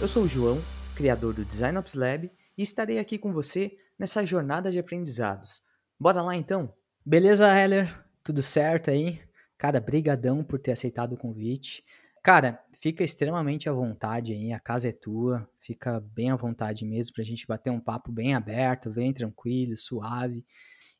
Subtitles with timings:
[0.00, 0.62] Eu sou o João,
[0.96, 5.62] criador do Design Ops Lab, e estarei aqui com você nessa jornada de aprendizados.
[5.98, 6.72] Bora lá então?
[7.04, 8.02] Beleza, Heller?
[8.24, 9.20] Tudo certo aí?
[9.58, 11.84] Cara, brigadão por ter aceitado o convite.
[12.22, 17.14] Cara, fica extremamente à vontade aí, a casa é tua, fica bem à vontade mesmo
[17.14, 20.46] pra gente bater um papo bem aberto, bem tranquilo, suave.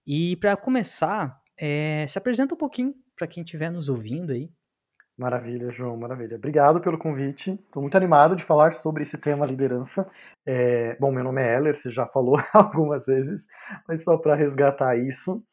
[0.07, 4.51] E para começar, é, se apresenta um pouquinho para quem estiver nos ouvindo aí.
[5.21, 6.39] Maravilha, João, maravilha.
[6.39, 7.51] Obrigado pelo convite.
[7.51, 10.11] Estou muito animado de falar sobre esse tema liderança.
[10.47, 13.47] É, bom, meu nome é Heller, você já falou algumas vezes,
[13.87, 15.45] mas só para resgatar isso,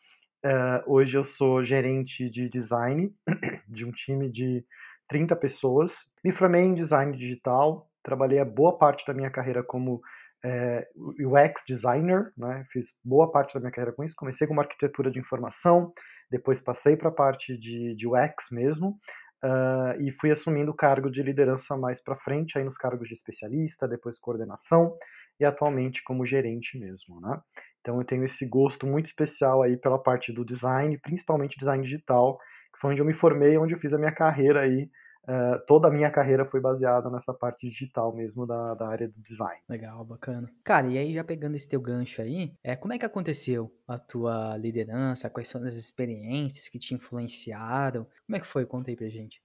[0.42, 3.14] é, hoje eu sou gerente de design
[3.68, 4.64] de um time de
[5.10, 6.10] 30 pessoas.
[6.24, 10.00] Me formei em design digital, trabalhei a boa parte da minha carreira como
[10.46, 10.88] é,
[11.20, 12.64] UX designer, né?
[12.72, 14.16] fiz boa parte da minha carreira com isso.
[14.16, 15.92] Comecei com uma arquitetura de informação,
[16.32, 18.98] depois passei para a parte de, de UX mesmo,
[19.44, 23.14] uh, e fui assumindo o cargo de liderança mais para frente, aí nos cargos de
[23.14, 24.98] especialista, depois coordenação,
[25.40, 27.20] e atualmente como gerente mesmo.
[27.22, 27.40] Né?
[27.82, 32.38] Então eu tenho esse gosto muito especial aí pela parte do design, principalmente design digital,
[32.74, 34.90] que foi onde eu me formei, onde eu fiz a minha carreira aí
[35.28, 39.22] Uh, toda a minha carreira foi baseada nessa parte digital mesmo da, da área do
[39.22, 39.60] design.
[39.68, 40.50] Legal, bacana.
[40.64, 44.00] Cara, e aí já pegando esse teu gancho aí, é, como é que aconteceu a
[44.00, 45.30] tua liderança?
[45.30, 48.08] Quais são as experiências que te influenciaram?
[48.26, 48.66] Como é que foi?
[48.66, 49.42] Conta aí pra gente.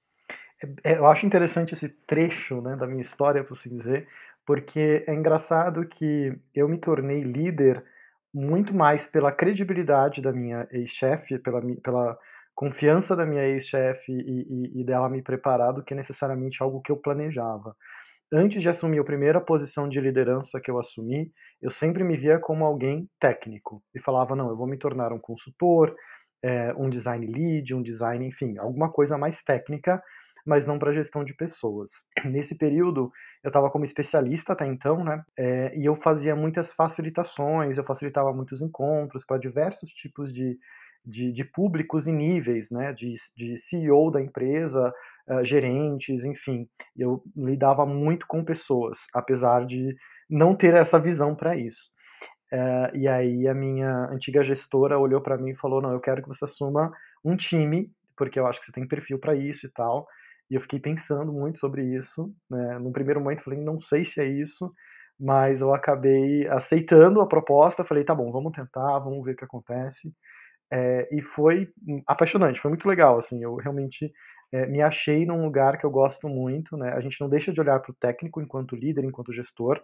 [0.85, 4.07] É, é, eu acho interessante esse trecho né, da minha história, por assim dizer,
[4.47, 7.85] porque é engraçado que eu me tornei líder
[8.33, 12.19] muito mais pela credibilidade da minha ex-chefe, pela, pela
[12.55, 16.93] confiança da minha ex-chefe e, e, e, dela me preparar do que necessariamente algo que
[16.93, 17.75] eu planejava.
[18.33, 22.39] Antes de assumir a primeira posição de liderança que eu assumi, eu sempre me via
[22.39, 25.95] como alguém técnico e falava: não, eu vou me tornar um consultor,
[26.43, 30.03] é, um design lead, um design, enfim, alguma coisa mais técnica,
[30.47, 31.91] mas não para gestão de pessoas.
[32.25, 33.13] Nesse período,
[33.45, 35.23] eu estava como especialista até então, né?
[35.39, 40.59] É, e eu fazia muitas facilitações, eu facilitava muitos encontros para diversos tipos de
[41.05, 44.93] de, de públicos e níveis, né, de, de CEO da empresa,
[45.29, 46.69] uh, gerentes, enfim.
[46.97, 49.95] Eu lidava muito com pessoas, apesar de
[50.31, 51.91] não ter essa visão para isso.
[52.53, 56.23] Uh, e aí a minha antiga gestora olhou para mim e falou: não, eu quero
[56.23, 56.93] que você assuma
[57.25, 60.07] um time, porque eu acho que você tem perfil para isso e tal.
[60.51, 62.31] E eu fiquei pensando muito sobre isso.
[62.51, 62.79] Né?
[62.79, 64.71] No primeiro momento falei: não sei se é isso,
[65.19, 67.85] mas eu acabei aceitando a proposta.
[67.85, 70.13] Falei: tá bom, vamos tentar, vamos ver o que acontece.
[70.73, 71.69] É, e foi
[72.07, 74.11] apaixonante, foi muito legal, assim, eu realmente
[74.51, 77.61] é, me achei num lugar que eu gosto muito, né, a gente não deixa de
[77.61, 79.83] olhar para o técnico enquanto líder, enquanto gestor,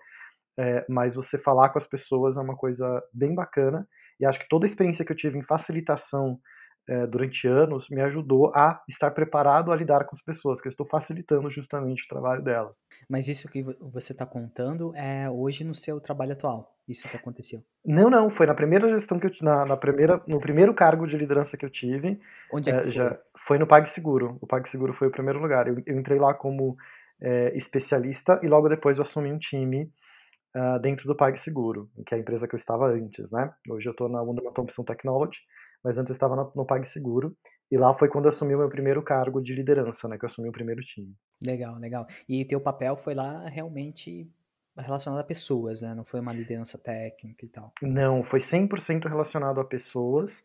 [0.59, 3.87] é, mas você falar com as pessoas é uma coisa bem bacana,
[4.19, 6.41] e acho que toda a experiência que eu tive em facilitação
[6.89, 10.71] é, durante anos me ajudou a estar preparado a lidar com as pessoas, que eu
[10.71, 12.79] estou facilitando justamente o trabalho delas.
[13.09, 16.75] Mas isso que você está contando é hoje no seu trabalho atual?
[16.89, 17.63] Isso que aconteceu?
[17.85, 21.19] Não, não, foi na primeira gestão que eu na, na primeira, no primeiro cargo de
[21.19, 22.19] liderança que eu tive.
[22.51, 22.93] Onde é que é, foi?
[22.93, 24.39] Já foi no PagSeguro.
[24.41, 25.69] O PagSeguro foi o primeiro lugar.
[25.69, 26.77] Eu, eu entrei lá como
[27.21, 29.93] é, especialista e logo depois eu assumi um time
[30.57, 33.53] uh, dentro do PagSeguro, que é a empresa que eu estava antes, né?
[33.69, 35.41] Hoje eu estou na Wunderman Thompson Technology
[35.83, 37.37] mas antes eu estava no, no PagSeguro,
[37.71, 40.29] e lá foi quando eu assumi o meu primeiro cargo de liderança, né, que eu
[40.29, 41.15] assumi o primeiro time.
[41.45, 42.07] Legal, legal.
[42.29, 44.31] E teu papel foi lá realmente
[44.77, 45.95] relacionado a pessoas, né?
[45.95, 47.73] Não foi uma liderança técnica e tal.
[47.83, 50.43] Não, foi 100% relacionado a pessoas.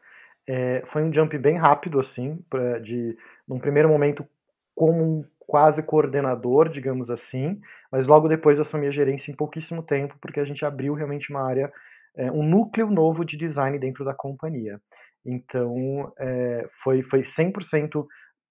[0.48, 3.18] É, foi um jump bem rápido, assim, pra, de,
[3.48, 4.28] num primeiro momento,
[4.76, 7.62] como um quase coordenador, digamos assim,
[7.92, 11.30] mas logo depois eu assumi a gerência em pouquíssimo tempo, porque a gente abriu realmente
[11.30, 11.72] uma área,
[12.16, 14.82] é, um núcleo novo de design dentro da companhia.
[15.26, 18.06] Então, é, foi, foi 100%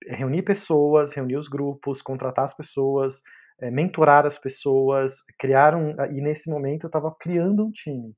[0.07, 3.23] reunir pessoas, reunir os grupos, contratar as pessoas,
[3.61, 5.95] é, mentorar as pessoas, criar um.
[6.11, 8.15] E nesse momento eu estava criando um time.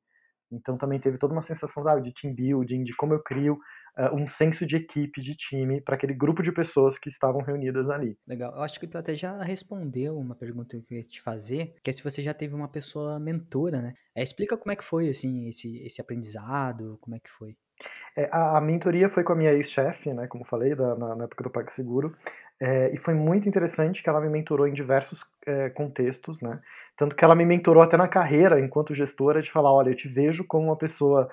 [0.50, 3.58] Então também teve toda uma sensação sabe, de team building, de como eu crio
[3.98, 7.90] uh, um senso de equipe, de time, para aquele grupo de pessoas que estavam reunidas
[7.90, 8.16] ali.
[8.26, 8.54] Legal.
[8.54, 11.90] Eu acho que tu até já respondeu uma pergunta que eu ia te fazer, que
[11.90, 13.94] é se você já teve uma pessoa mentora, né?
[14.14, 17.56] É, explica como é que foi, assim, esse, esse aprendizado, como é que foi.
[18.16, 21.24] É, a, a, mentoria foi com a minha ex-chefe, né, como falei, da, na, na,
[21.24, 22.14] época do PagSeguro,
[22.60, 26.60] é, e foi muito interessante que ela me mentorou em diversos é, contextos, né,
[26.96, 30.08] tanto que ela me mentorou até na carreira, enquanto gestora, de falar, olha, eu te
[30.08, 31.28] vejo como uma pessoa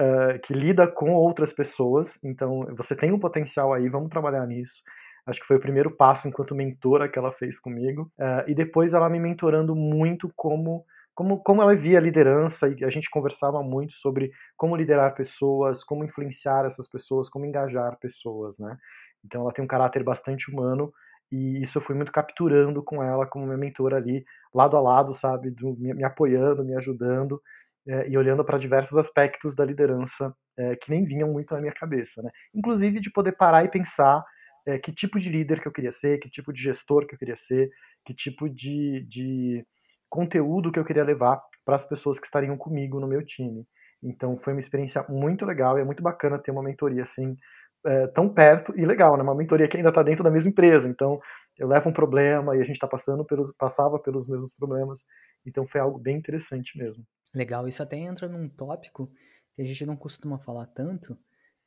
[0.00, 4.82] uh, que lida com outras pessoas, então você tem um potencial aí, vamos trabalhar nisso.
[5.26, 8.92] Acho que foi o primeiro passo enquanto mentora que ela fez comigo, uh, e depois
[8.92, 10.84] ela me mentorando muito como
[11.14, 15.84] como, como ela via a liderança e a gente conversava muito sobre como liderar pessoas,
[15.84, 18.76] como influenciar essas pessoas, como engajar pessoas, né?
[19.24, 20.92] Então ela tem um caráter bastante humano
[21.30, 25.14] e isso eu fui muito capturando com ela como minha mentora ali, lado a lado,
[25.14, 27.40] sabe, do, me, me apoiando, me ajudando
[27.86, 31.72] é, e olhando para diversos aspectos da liderança é, que nem vinham muito na minha
[31.72, 32.30] cabeça, né?
[32.54, 34.24] Inclusive de poder parar e pensar
[34.66, 37.18] é, que tipo de líder que eu queria ser, que tipo de gestor que eu
[37.18, 37.70] queria ser,
[38.04, 39.66] que tipo de, de
[40.14, 43.66] conteúdo que eu queria levar para as pessoas que estariam comigo no meu time.
[44.00, 47.36] Então foi uma experiência muito legal e é muito bacana ter uma mentoria assim
[47.84, 49.24] é, tão perto e legal, né?
[49.24, 50.88] Uma mentoria que ainda está dentro da mesma empresa.
[50.88, 51.18] Então
[51.58, 55.00] eu levo um problema e a gente está passando pelos, passava pelos mesmos problemas.
[55.44, 57.04] Então foi algo bem interessante mesmo.
[57.34, 59.10] Legal, isso até entra num tópico
[59.56, 61.18] que a gente não costuma falar tanto,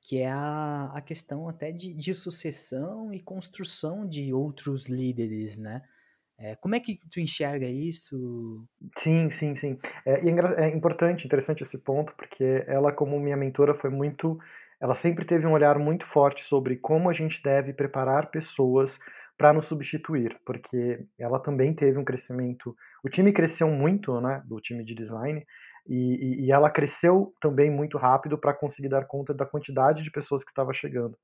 [0.02, 5.82] que é a, a questão até de, de sucessão e construção de outros líderes, né?
[6.40, 8.64] É, como é que tu enxerga isso?
[8.98, 9.80] Sim, sim, sim.
[10.06, 14.38] É, e é, é importante, interessante esse ponto, porque ela, como minha mentora, foi muito.
[14.80, 19.00] Ela sempre teve um olhar muito forte sobre como a gente deve preparar pessoas
[19.36, 22.76] para nos substituir, porque ela também teve um crescimento.
[23.04, 25.44] O time cresceu muito, né, do time de design,
[25.88, 30.44] e, e ela cresceu também muito rápido para conseguir dar conta da quantidade de pessoas
[30.44, 31.18] que estava chegando.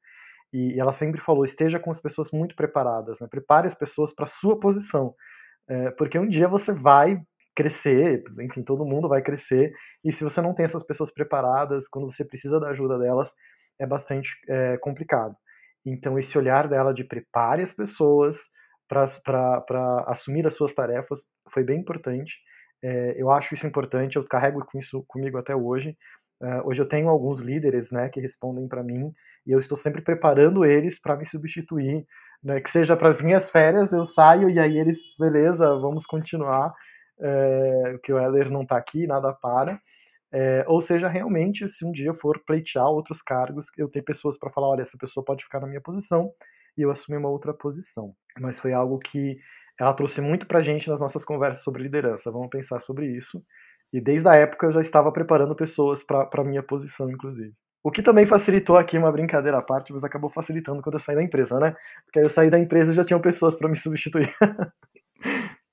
[0.54, 3.28] E, ela sempre falou: esteja com as pessoas muito preparadas, né?
[3.30, 5.16] prepare as pessoas para sua posição,
[5.68, 7.22] é, porque um dia você vai
[7.56, 9.74] crescer, enfim, todo mundo vai crescer,
[10.04, 13.34] e se você não tem essas pessoas preparadas, quando você precisa da ajuda delas,
[13.80, 15.36] é bastante é, complicado.
[15.86, 18.38] Então, esse olhar dela de prepare as pessoas
[18.88, 22.40] para assumir as suas tarefas foi bem importante.
[22.82, 25.98] É, eu acho isso importante, eu carrego com isso comigo até hoje.
[26.44, 29.14] Uh, hoje eu tenho alguns líderes né, que respondem para mim
[29.48, 32.06] e eu estou sempre preparando eles para me substituir,
[32.44, 36.74] né, que seja para as minhas férias, eu saio e aí eles, beleza, vamos continuar,
[37.18, 39.80] é, que o Heller não está aqui, nada para.
[40.34, 44.38] É, ou seja, realmente, se um dia eu for pleitear outros cargos, eu tenho pessoas
[44.38, 46.30] para falar, olha, essa pessoa pode ficar na minha posição
[46.78, 48.14] e eu assumir uma outra posição.
[48.38, 49.38] Mas foi algo que
[49.80, 52.32] ela trouxe muito para a gente nas nossas conversas sobre liderança.
[52.32, 53.42] Vamos pensar sobre isso.
[53.94, 57.54] E desde a época eu já estava preparando pessoas para a minha posição, inclusive.
[57.84, 61.16] O que também facilitou aqui uma brincadeira à parte, mas acabou facilitando quando eu saí
[61.16, 61.76] da empresa, né?
[62.06, 64.34] Porque aí eu saí da empresa e já tinham pessoas para me substituir.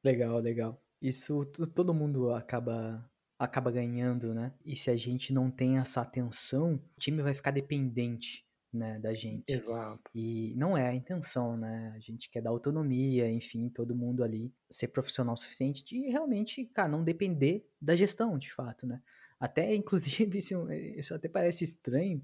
[0.04, 0.78] legal, legal.
[1.00, 3.02] Isso todo mundo acaba
[3.38, 4.52] acaba ganhando, né?
[4.66, 9.12] E se a gente não tem essa atenção, o time vai ficar dependente né, da
[9.14, 9.44] gente.
[9.48, 10.00] Exato.
[10.14, 11.92] E não é a intenção, né?
[11.94, 16.64] A gente quer dar autonomia, enfim, todo mundo ali ser profissional o suficiente de realmente,
[16.66, 19.02] cara, não depender da gestão, de fato, né?
[19.38, 22.22] Até, inclusive, isso, isso até parece estranho,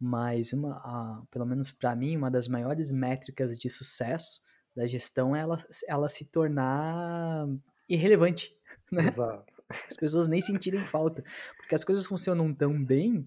[0.00, 4.42] mas uma, a, pelo menos para mim, uma das maiores métricas de sucesso
[4.74, 7.46] da gestão é ela, ela se tornar
[7.88, 8.56] irrelevante,
[8.90, 9.06] né?
[9.06, 9.54] Exato.
[9.88, 11.24] As pessoas nem sentirem falta,
[11.56, 13.26] porque as coisas funcionam tão bem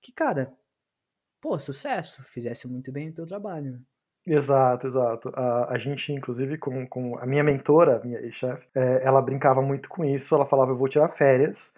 [0.00, 0.52] que, cara,
[1.46, 3.78] pô, sucesso, fizesse muito bem o teu trabalho.
[4.26, 5.32] Exato, exato.
[5.32, 9.88] A, a gente, inclusive, com, com a minha mentora, minha ex-chefe, é, ela brincava muito
[9.88, 10.34] com isso.
[10.34, 11.72] Ela falava: Eu vou tirar férias,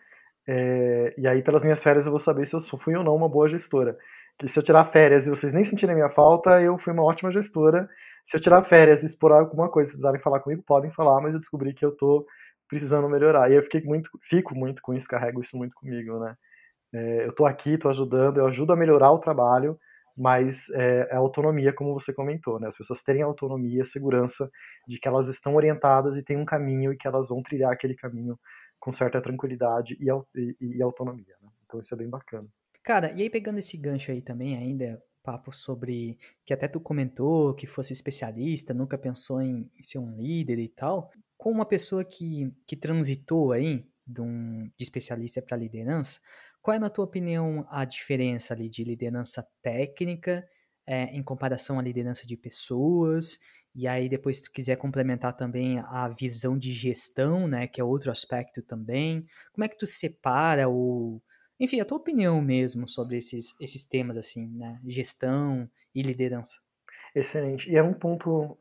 [0.46, 3.28] é, e aí, pelas minhas férias, eu vou saber se eu fui ou não uma
[3.28, 3.98] boa gestora.
[4.38, 7.30] Que se eu tirar férias e vocês nem sentirem minha falta, eu fui uma ótima
[7.30, 7.90] gestora.
[8.24, 11.34] Se eu tirar férias e expor alguma coisa, se precisarem falar comigo, podem falar, mas
[11.34, 12.26] eu descobri que eu tô
[12.68, 13.50] precisando melhorar.
[13.50, 16.36] E eu fiquei muito, fico muito com isso, carrego isso muito comigo, né?
[16.92, 19.78] É, eu estou aqui, estou ajudando, eu ajudo a melhorar o trabalho,
[20.16, 22.66] mas é, é autonomia, como você comentou, né?
[22.66, 24.50] As pessoas terem autonomia, segurança
[24.86, 27.94] de que elas estão orientadas e têm um caminho e que elas vão trilhar aquele
[27.94, 28.38] caminho
[28.80, 30.08] com certa tranquilidade e,
[30.40, 31.34] e, e autonomia.
[31.40, 31.48] Né?
[31.64, 32.48] Então isso é bem bacana.
[32.82, 37.54] Cara, e aí pegando esse gancho aí também ainda, papo sobre que até tu comentou
[37.54, 41.10] que fosse especialista, nunca pensou em ser um líder e tal.
[41.36, 46.20] Com uma pessoa que, que transitou aí de, um, de especialista para liderança,
[46.68, 50.46] qual é, na tua opinião, a diferença ali de liderança técnica
[50.86, 53.38] é, em comparação à liderança de pessoas?
[53.74, 57.84] E aí, depois, se tu quiser complementar também a visão de gestão, né, que é
[57.84, 61.22] outro aspecto também, como é que tu separa o.
[61.58, 64.78] Enfim, a tua opinião mesmo sobre esses, esses temas, assim, né?
[64.84, 66.58] Gestão e liderança.
[67.14, 67.70] Excelente.
[67.70, 68.58] E é um ponto.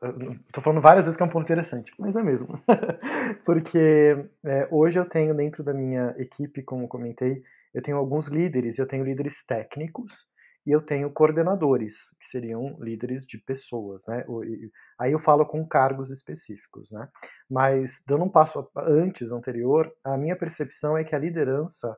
[0.47, 2.57] Estou falando várias vezes que é um ponto interessante, mas é mesmo.
[3.43, 7.43] Porque é, hoje eu tenho dentro da minha equipe, como comentei,
[7.77, 10.25] eu tenho alguns líderes, eu tenho líderes técnicos
[10.65, 14.25] e eu tenho coordenadores, que seriam líderes de pessoas, né?
[14.99, 17.07] Aí eu falo com cargos específicos, né?
[17.47, 21.95] Mas dando um passo antes, anterior, a minha percepção é que a liderança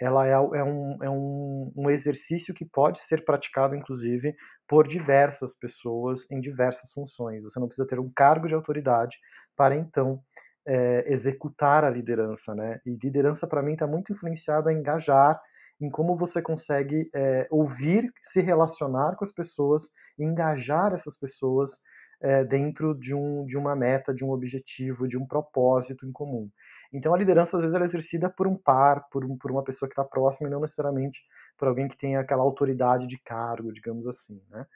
[0.00, 4.34] ela é, é, um, é um, um, exercício que pode ser praticado, inclusive,
[4.66, 7.42] por diversas pessoas em diversas funções.
[7.44, 9.16] Você não precisa ter um cargo de autoridade
[9.56, 10.20] para, então,
[10.66, 12.80] é, executar a liderança, né?
[12.84, 15.40] E liderança, para mim, está muito influenciado a engajar
[15.80, 21.80] em como você consegue é, ouvir, se relacionar com as pessoas, engajar essas pessoas
[22.20, 26.50] é, dentro de, um, de uma meta, de um objetivo, de um propósito em comum.
[26.92, 29.64] Então a liderança às vezes ela é exercida por um par, por, um, por uma
[29.64, 31.20] pessoa que está próxima e não necessariamente
[31.56, 34.66] por alguém que tem aquela autoridade de cargo, digamos assim, né?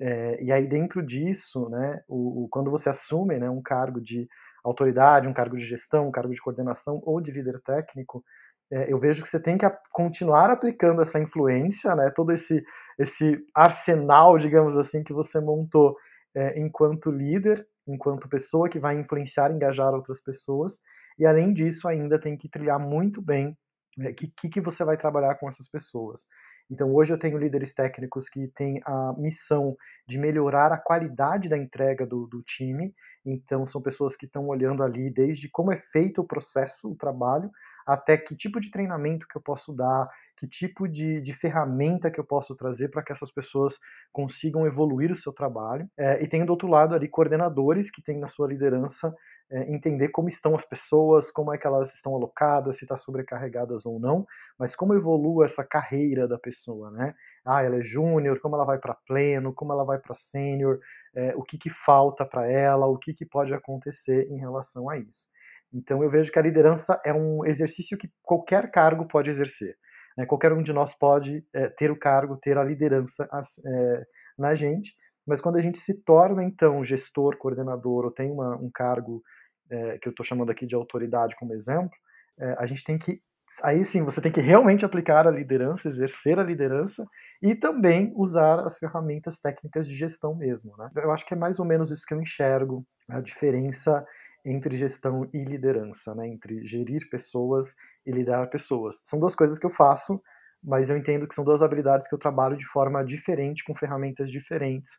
[0.00, 4.28] É, e aí dentro disso, né, o, o, quando você assume né, um cargo de
[4.64, 8.24] autoridade, um cargo de gestão, um cargo de coordenação ou de líder técnico,
[8.70, 12.62] é, eu vejo que você tem que continuar aplicando essa influência, né, todo esse,
[12.98, 15.96] esse arsenal, digamos assim, que você montou
[16.34, 20.80] é, enquanto líder, enquanto pessoa que vai influenciar, engajar outras pessoas,
[21.18, 23.56] e além disso ainda tem que trilhar muito bem
[23.98, 26.26] o é, que, que você vai trabalhar com essas pessoas.
[26.70, 31.56] Então, hoje eu tenho líderes técnicos que têm a missão de melhorar a qualidade da
[31.56, 32.94] entrega do, do time.
[33.24, 37.50] Então, são pessoas que estão olhando ali desde como é feito o processo, o trabalho,
[37.86, 42.20] até que tipo de treinamento que eu posso dar, que tipo de, de ferramenta que
[42.20, 43.78] eu posso trazer para que essas pessoas
[44.12, 45.88] consigam evoluir o seu trabalho.
[45.96, 49.14] É, e tem do outro lado ali coordenadores que têm na sua liderança
[49.50, 53.02] é, entender como estão as pessoas, como é que elas estão alocadas, se estão tá
[53.02, 54.26] sobrecarregadas ou não,
[54.58, 57.14] mas como evolui essa carreira da pessoa, né?
[57.44, 60.80] Ah, ela é júnior, como ela vai para pleno, como ela vai para sênior,
[61.14, 64.98] é, o que, que falta para ela, o que, que pode acontecer em relação a
[64.98, 65.28] isso.
[65.72, 69.76] Então eu vejo que a liderança é um exercício que qualquer cargo pode exercer.
[70.16, 70.26] Né?
[70.26, 73.28] Qualquer um de nós pode é, ter o cargo, ter a liderança
[73.64, 74.94] é, na gente,
[75.26, 79.22] mas quando a gente se torna então gestor, coordenador ou tem uma, um cargo
[79.70, 81.96] é, que eu estou chamando aqui de autoridade como exemplo,
[82.38, 83.20] é, a gente tem que
[83.62, 87.06] aí sim você tem que realmente aplicar a liderança, exercer a liderança
[87.42, 90.76] e também usar as ferramentas técnicas de gestão mesmo.
[90.76, 90.90] Né?
[90.96, 94.04] Eu acho que é mais ou menos isso que eu enxergo a diferença
[94.44, 96.28] entre gestão e liderança, né?
[96.28, 97.74] entre gerir pessoas
[98.06, 99.00] e liderar pessoas.
[99.04, 100.20] São duas coisas que eu faço,
[100.62, 104.30] mas eu entendo que são duas habilidades que eu trabalho de forma diferente, com ferramentas
[104.30, 104.90] diferentes,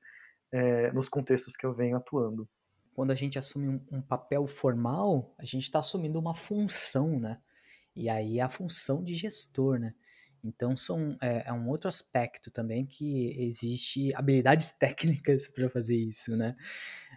[0.51, 2.47] é, nos contextos que eu venho atuando.
[2.99, 7.39] Quando a gente assume um, um papel formal, a gente está assumindo uma função, né?
[7.95, 9.95] E aí é a função de gestor, né?
[10.43, 16.35] Então são, é, é, um outro aspecto também que existe habilidades técnicas para fazer isso,
[16.35, 16.55] né?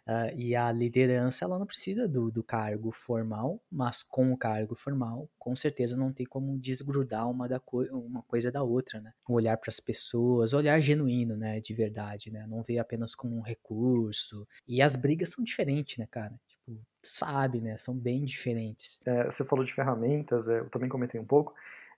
[0.06, 4.74] Uh, e a liderança ela não precisa do, do cargo formal, mas com o cargo
[4.74, 9.12] formal, com certeza não tem como desgrudar uma, da co uma coisa da outra, né?
[9.28, 11.60] Olhar para as pessoas, olhar genuíno, né?
[11.60, 12.46] De verdade, né?
[12.48, 14.46] Não ver apenas como um recurso.
[14.66, 16.34] E as brigas são diferentes, né, cara?
[16.48, 17.76] Tipo, sabe, né?
[17.76, 19.00] São bem diferentes.
[19.06, 21.54] É, você falou de ferramentas, é, eu também comentei um pouco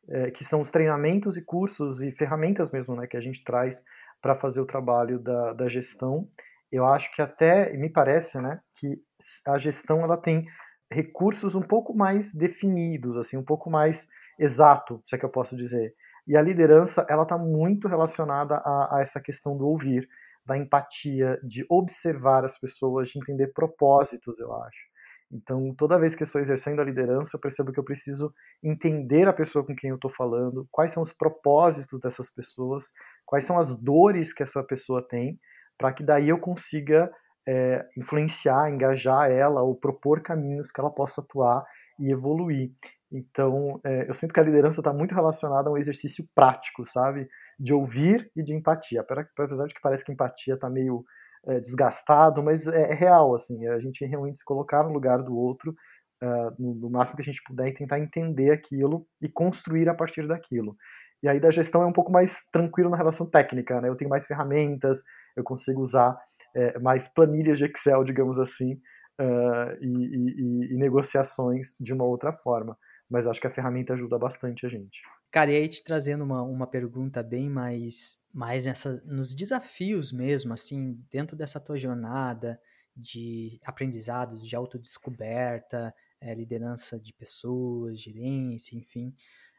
[0.09, 3.83] é, que são os treinamentos e cursos e ferramentas mesmo né, que a gente traz
[4.21, 6.29] para fazer o trabalho da, da gestão.
[6.71, 8.99] Eu acho que até, me parece, né, que
[9.47, 10.47] a gestão ela tem
[10.91, 14.09] recursos um pouco mais definidos, assim, um pouco mais
[14.39, 15.95] exato, se é que eu posso dizer.
[16.27, 20.09] E a liderança, ela está muito relacionada a, a, essa questão do ouvir,
[20.45, 24.94] da empatia, de observar as pessoas, de entender propósitos, eu acho.
[25.33, 29.27] Então, toda vez que eu estou exercendo a liderança, eu percebo que eu preciso entender
[29.27, 32.85] a pessoa com quem eu estou falando, quais são os propósitos dessas pessoas,
[33.27, 35.39] quais são as dores que essa pessoa tem,
[35.77, 37.11] para que daí eu consiga
[37.47, 41.65] é, influenciar, engajar ela ou propor caminhos que ela possa atuar
[41.99, 42.71] e evoluir.
[43.13, 47.29] Então, é, eu sinto que a liderança está muito relacionada a um exercício prático, sabe?
[47.59, 49.03] De ouvir e de empatia.
[49.03, 51.05] Apesar de que parece que empatia está meio
[51.47, 55.37] é, desgastado, mas é, é, real, assim, a gente realmente se colocar no lugar do
[55.37, 55.75] outro,
[56.23, 59.95] uh, no, no, máximo que a gente puder, e tentar entender aquilo e construir a
[59.95, 60.77] partir daquilo.
[61.23, 63.89] E aí da gestão é um pouco mais tranquilo na relação técnica, né?
[63.89, 65.03] Eu tenho mais ferramentas,
[65.37, 66.19] eu consigo usar
[66.55, 68.75] é, mais planilhas de Excel, digamos assim,
[69.21, 72.77] uh, e, e, e negociações de uma outra forma.
[73.11, 75.01] Mas acho que a ferramenta ajuda bastante a gente.
[75.35, 80.55] Cara, e aí te trazendo uma, uma pergunta bem mais, mais nessa, nos desafios mesmo,
[80.55, 82.61] assim, dentro dessa tua jornada
[82.97, 89.13] de aprendizados, de autodescoberta, é, liderança de pessoas, gerência, enfim.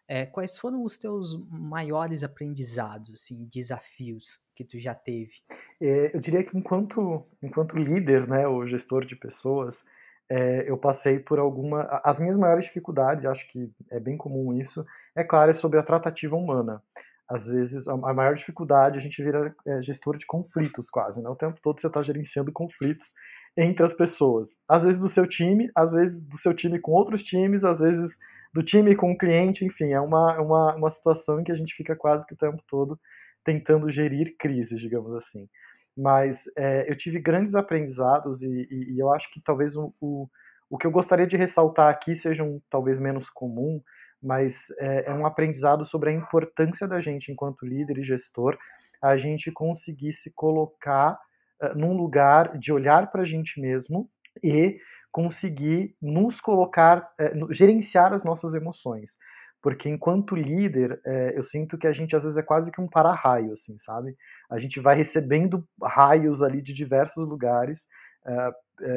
[0.07, 5.33] É, quais foram os teus maiores aprendizados, assim, desafios que tu já teve?
[5.81, 9.83] É, eu diria que enquanto, enquanto líder, né, ou gestor de pessoas,
[10.29, 11.83] é, eu passei por alguma.
[12.01, 15.83] As minhas maiores dificuldades, acho que é bem comum isso, é claro, é sobre a
[15.83, 16.81] tratativa humana.
[17.27, 21.29] Às vezes, a maior dificuldade, a gente vira é, gestor de conflitos quase, né?
[21.29, 23.13] O tempo todo você está gerenciando conflitos
[23.57, 24.59] entre as pessoas.
[24.67, 28.19] Às vezes do seu time, às vezes do seu time com outros times, às vezes
[28.53, 31.73] do time com o cliente, enfim, é uma, uma, uma situação em que a gente
[31.73, 32.99] fica quase que o tempo todo
[33.43, 35.47] tentando gerir crises, digamos assim
[35.97, 40.27] mas é, eu tive grandes aprendizados e, e, e eu acho que talvez o, o,
[40.69, 43.81] o, que eu gostaria de ressaltar aqui seja um, talvez menos comum,
[44.25, 48.57] mas é, é, um aprendizado sobre a importância da gente, enquanto líder e gestor,
[49.01, 51.13] a gente conseguir se colocar
[51.61, 54.09] uh, num lugar de olhar para a gente mesmo
[54.43, 54.79] e
[55.11, 59.11] conseguir nos colocar, uh, gerenciar as nossas emoções.
[59.61, 61.01] Porque enquanto líder,
[61.33, 64.15] eu sinto que a gente às vezes é quase que um para-raio, assim, sabe?
[64.47, 67.87] A gente vai recebendo raios ali de diversos lugares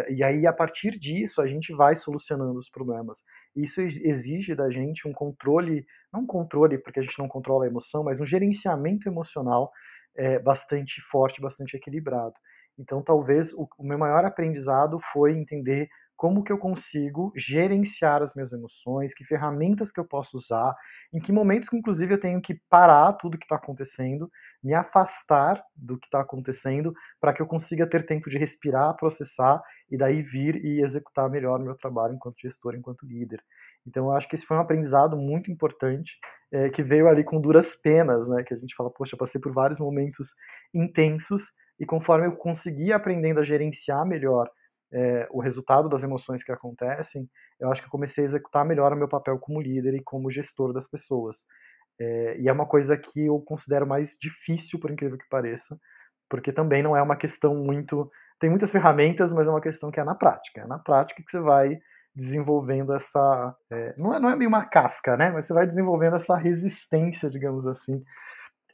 [0.08, 3.22] e aí, a partir disso, a gente vai solucionando os problemas.
[3.54, 8.02] Isso exige da gente um controle, não controle porque a gente não controla a emoção,
[8.02, 9.70] mas um gerenciamento emocional
[10.16, 12.34] é, bastante forte, bastante equilibrado.
[12.78, 18.52] Então, talvez o meu maior aprendizado foi entender como que eu consigo gerenciar as minhas
[18.52, 20.74] emoções, que ferramentas que eu posso usar,
[21.14, 24.28] em que momentos que inclusive eu tenho que parar tudo que está acontecendo,
[24.60, 29.62] me afastar do que está acontecendo, para que eu consiga ter tempo de respirar, processar
[29.88, 33.40] e daí vir e executar melhor o meu trabalho enquanto gestor, enquanto líder.
[33.86, 36.18] Então eu acho que esse foi um aprendizado muito importante,
[36.50, 39.52] é, que veio ali com duras penas, né, que a gente fala, poxa, passei por
[39.52, 40.34] vários momentos
[40.74, 44.50] intensos, e conforme eu consegui aprendendo a gerenciar melhor
[44.92, 47.28] é, o resultado das emoções que acontecem,
[47.60, 50.30] eu acho que eu comecei a executar melhor o meu papel como líder e como
[50.30, 51.44] gestor das pessoas.
[52.00, 55.78] É, e é uma coisa que eu considero mais difícil, por incrível que pareça,
[56.28, 58.10] porque também não é uma questão muito.
[58.40, 60.62] Tem muitas ferramentas, mas é uma questão que é na prática.
[60.62, 61.78] É na prática que você vai
[62.14, 63.56] desenvolvendo essa.
[63.70, 65.30] É, não, é, não é bem uma casca, né?
[65.30, 68.02] Mas você vai desenvolvendo essa resistência, digamos assim,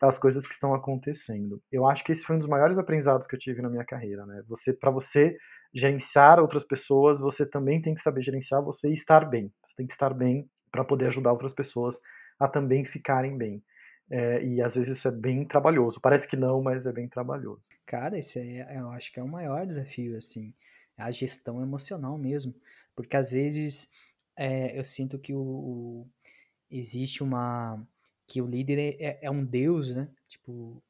[0.08, 1.60] às coisas que estão acontecendo.
[1.70, 4.24] Eu acho que esse foi um dos maiores aprendizados que eu tive na minha carreira,
[4.26, 4.42] né?
[4.48, 5.36] Você, para você
[5.72, 9.52] gerenciar outras pessoas, você também tem que saber gerenciar você e estar bem.
[9.64, 11.98] Você tem que estar bem para poder ajudar outras pessoas
[12.38, 13.62] a também ficarem bem.
[14.10, 16.00] É, e às vezes isso é bem trabalhoso.
[16.00, 17.68] Parece que não, mas é bem trabalhoso.
[17.86, 20.52] Cara, esse é, eu acho que é o maior desafio, assim,
[20.96, 22.54] a gestão emocional mesmo,
[22.94, 23.90] porque às vezes
[24.36, 26.06] é, eu sinto que o, o,
[26.70, 27.82] existe uma
[28.34, 30.08] que o líder é, é, é um deus, né?
[30.28, 30.82] Tipo,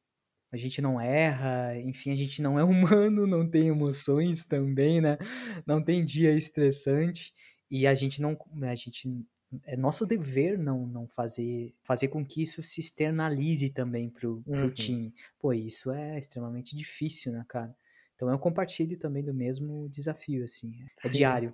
[0.51, 5.19] a gente não erra, enfim, a gente não é humano, não tem emoções também, né?
[5.63, 7.31] Não tem dia estressante
[7.69, 9.23] e a gente não, a gente
[9.63, 14.63] é nosso dever não, não fazer fazer com que isso se externalize também pro, pro
[14.63, 14.71] uhum.
[14.71, 15.13] time.
[15.39, 17.75] Pô, isso é extremamente difícil, né, cara?
[18.15, 20.73] Então eu compartilho também do mesmo desafio, assim.
[21.03, 21.15] É Sim.
[21.15, 21.53] diário.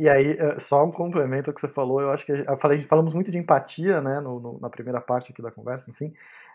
[0.00, 2.80] E aí, eh, só um complemento ao que você falou, eu acho que eu falei,
[2.82, 6.12] falamos muito de empatia, né, no, no, na primeira parte aqui da conversa, enfim,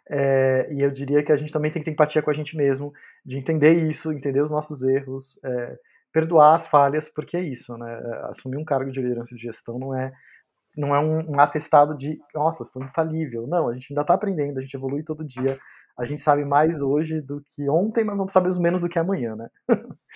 [0.10, 2.56] é, e eu diria que a gente também tem que ter empatia com a gente
[2.56, 2.93] mesmo,
[3.26, 5.78] de entender isso, entender os nossos erros, é,
[6.13, 9.95] perdoar as falhas, porque é isso, né, assumir um cargo de liderança de gestão não
[9.95, 10.12] é
[10.78, 14.60] não é um, um atestado de, nossa, sou infalível, não, a gente ainda está aprendendo,
[14.60, 15.58] a gente evolui todo dia,
[16.00, 19.36] a gente sabe mais hoje do que ontem, mas vamos saber menos do que amanhã,
[19.36, 19.50] né?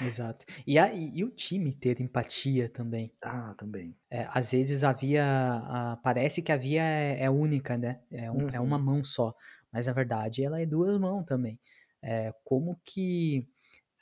[0.02, 0.46] Exato.
[0.66, 3.14] E, a, e, o time ter empatia também.
[3.22, 3.94] Ah, também.
[4.10, 8.00] É, às vezes a via, a, parece que a via é, é única, né?
[8.10, 8.50] É, um, uhum.
[8.54, 9.36] é, uma mão só,
[9.74, 11.60] mas na verdade ela é duas mãos também.
[12.02, 13.46] É, como que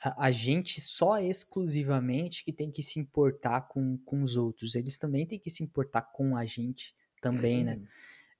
[0.00, 4.96] a, a, gente só exclusivamente que tem que se importar com, com os outros, eles
[4.96, 7.74] também têm que se importar com a gente também, né?
[7.74, 7.80] Sim.
[7.80, 7.88] né?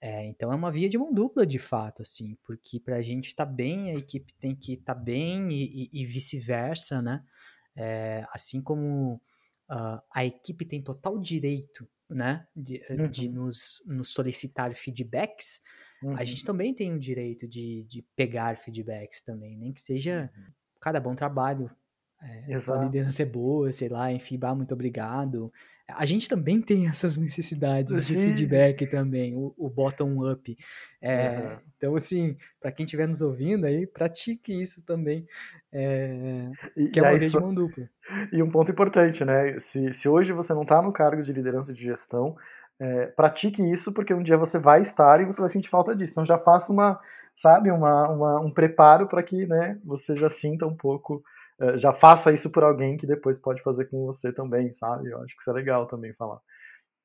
[0.05, 3.29] É, então é uma via de mão dupla de fato, assim, porque para a gente
[3.29, 7.25] estar tá bem, a equipe tem que estar tá bem e, e, vice-versa, né?
[7.77, 9.23] É, assim como
[9.71, 13.09] uh, a equipe tem total direito, né, de, uhum.
[13.09, 15.63] de nos, nos, solicitar feedbacks,
[16.03, 16.17] uhum.
[16.17, 20.53] a gente também tem o direito de, de pegar feedbacks também, nem que seja, uhum.
[20.81, 21.71] cada bom trabalho,
[22.21, 25.53] é, a liderança é boa, sei lá, enfim, bah, muito obrigado,
[25.97, 28.15] a gente também tem essas necessidades Sim.
[28.15, 30.57] de feedback também, o, o bottom-up.
[31.01, 31.57] É, uhum.
[31.77, 35.27] Então, assim, para quem estiver nos ouvindo aí, pratique isso também,
[35.73, 36.49] é,
[36.93, 37.89] que é uma via de mão dupla.
[38.33, 39.59] E um ponto importante, né?
[39.61, 42.37] Se, se hoje você não está no cargo de liderança de gestão,
[42.79, 46.13] é, pratique isso, porque um dia você vai estar e você vai sentir falta disso.
[46.13, 46.99] Então já faça uma,
[47.35, 51.23] sabe, uma, uma um preparo para que né, você já sinta um pouco
[51.79, 55.11] já faça isso por alguém que depois pode fazer com você também, sabe?
[55.11, 56.41] Eu acho que isso é legal também falar.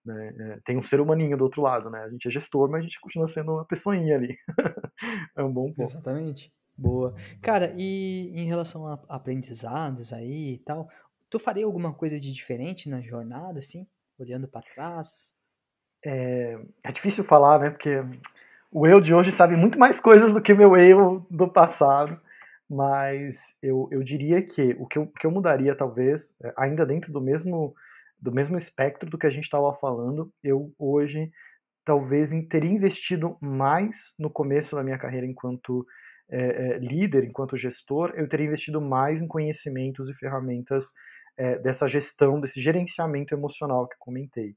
[0.06, 0.34] Né?
[0.39, 2.00] É, tem um ser humaninho do outro lado, né?
[2.04, 4.38] A gente é gestor, mas a gente continua sendo uma pessoinha ali.
[5.36, 5.82] é um bom ponto.
[5.82, 6.52] Exatamente.
[6.78, 7.13] Boa.
[7.41, 10.88] Cara, e em relação a aprendizados aí e tal,
[11.30, 13.86] tu faria alguma coisa de diferente na jornada, assim?
[14.17, 15.34] Olhando para trás?
[16.06, 17.70] É, é difícil falar, né?
[17.70, 17.98] Porque
[18.72, 22.20] o eu de hoje sabe muito mais coisas do que o meu eu do passado
[22.69, 27.12] mas eu, eu diria que o que eu, que eu mudaria, talvez, é, ainda dentro
[27.12, 27.73] do mesmo,
[28.19, 31.32] do mesmo espectro do que a gente estava falando, eu hoje
[31.86, 35.86] talvez teria investido mais no começo da minha carreira enquanto
[36.30, 40.93] é, é, líder, enquanto gestor, eu teria investido mais em conhecimentos e ferramentas
[41.38, 44.56] é, dessa gestão, desse gerenciamento emocional que comentei.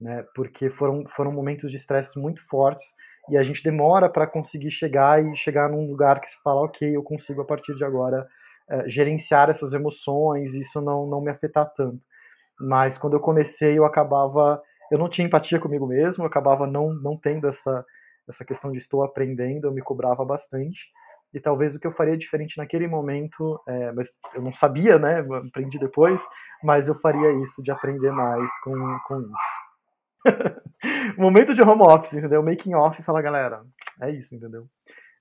[0.00, 2.84] Né, porque foram, foram momentos de estresse muito fortes
[3.30, 6.96] e a gente demora para conseguir chegar e chegar num lugar que se fala, ok,
[6.96, 8.26] eu consigo a partir de agora
[8.68, 12.00] é, gerenciar essas emoções, isso não, não me afetar tanto.
[12.60, 14.62] Mas quando eu comecei, eu acabava.
[14.90, 17.84] Eu não tinha empatia comigo mesmo, eu acabava não, não tendo essa,
[18.28, 20.80] essa questão de estou aprendendo, eu me cobrava bastante.
[21.32, 25.24] E talvez o que eu faria diferente naquele momento, é, mas eu não sabia, né?
[25.48, 26.20] Aprendi depois,
[26.62, 29.32] mas eu faria isso de aprender mais com, com isso.
[31.16, 32.42] momento de home office, entendeu?
[32.42, 33.62] Making off fala, galera,
[34.00, 34.66] é isso, entendeu?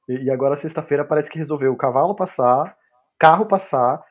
[0.10, 2.76] E, e agora sexta-feira parece que resolveu o cavalo passar,
[3.20, 4.04] carro passar,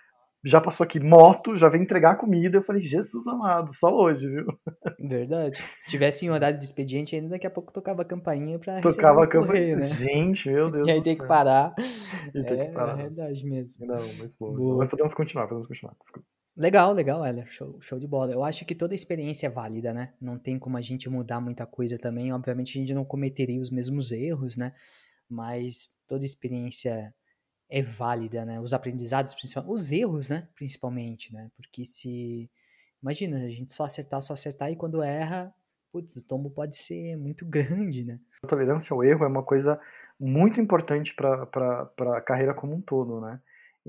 [0.42, 2.56] já passou aqui moto, já veio entregar comida.
[2.56, 4.46] Eu falei, Jesus amado, só hoje, viu?
[4.98, 5.62] Verdade.
[5.80, 9.24] Se tivesse em horário de expediente, ainda daqui a pouco tocava a campainha pra Tocava
[9.24, 9.86] a campainha, né?
[9.86, 11.74] Gente, meu Deus E aí tem que parar.
[12.34, 12.98] E tem é, que parar.
[12.98, 13.86] é verdade mesmo.
[13.86, 14.56] Não, mas boa.
[14.56, 14.78] Boa.
[14.78, 15.94] Mas podemos continuar, podemos continuar.
[16.00, 16.26] Desculpa.
[16.60, 17.50] Legal, legal, Heller.
[17.50, 18.32] Show, show de bola.
[18.34, 20.12] Eu acho que toda experiência é válida, né?
[20.20, 22.34] Não tem como a gente mudar muita coisa também.
[22.34, 24.74] Obviamente a gente não cometeria os mesmos erros, né?
[25.26, 27.14] Mas toda experiência
[27.66, 28.60] é válida, né?
[28.60, 30.48] Os aprendizados, principalmente, os erros, né?
[30.54, 31.50] Principalmente, né?
[31.56, 32.50] Porque se.
[33.02, 35.54] Imagina, a gente só acertar, só acertar, e quando erra,
[35.90, 38.20] putz, o tombo pode ser muito grande, né?
[38.42, 39.80] A tolerância ao erro é uma coisa
[40.18, 43.40] muito importante para a carreira como um todo, né?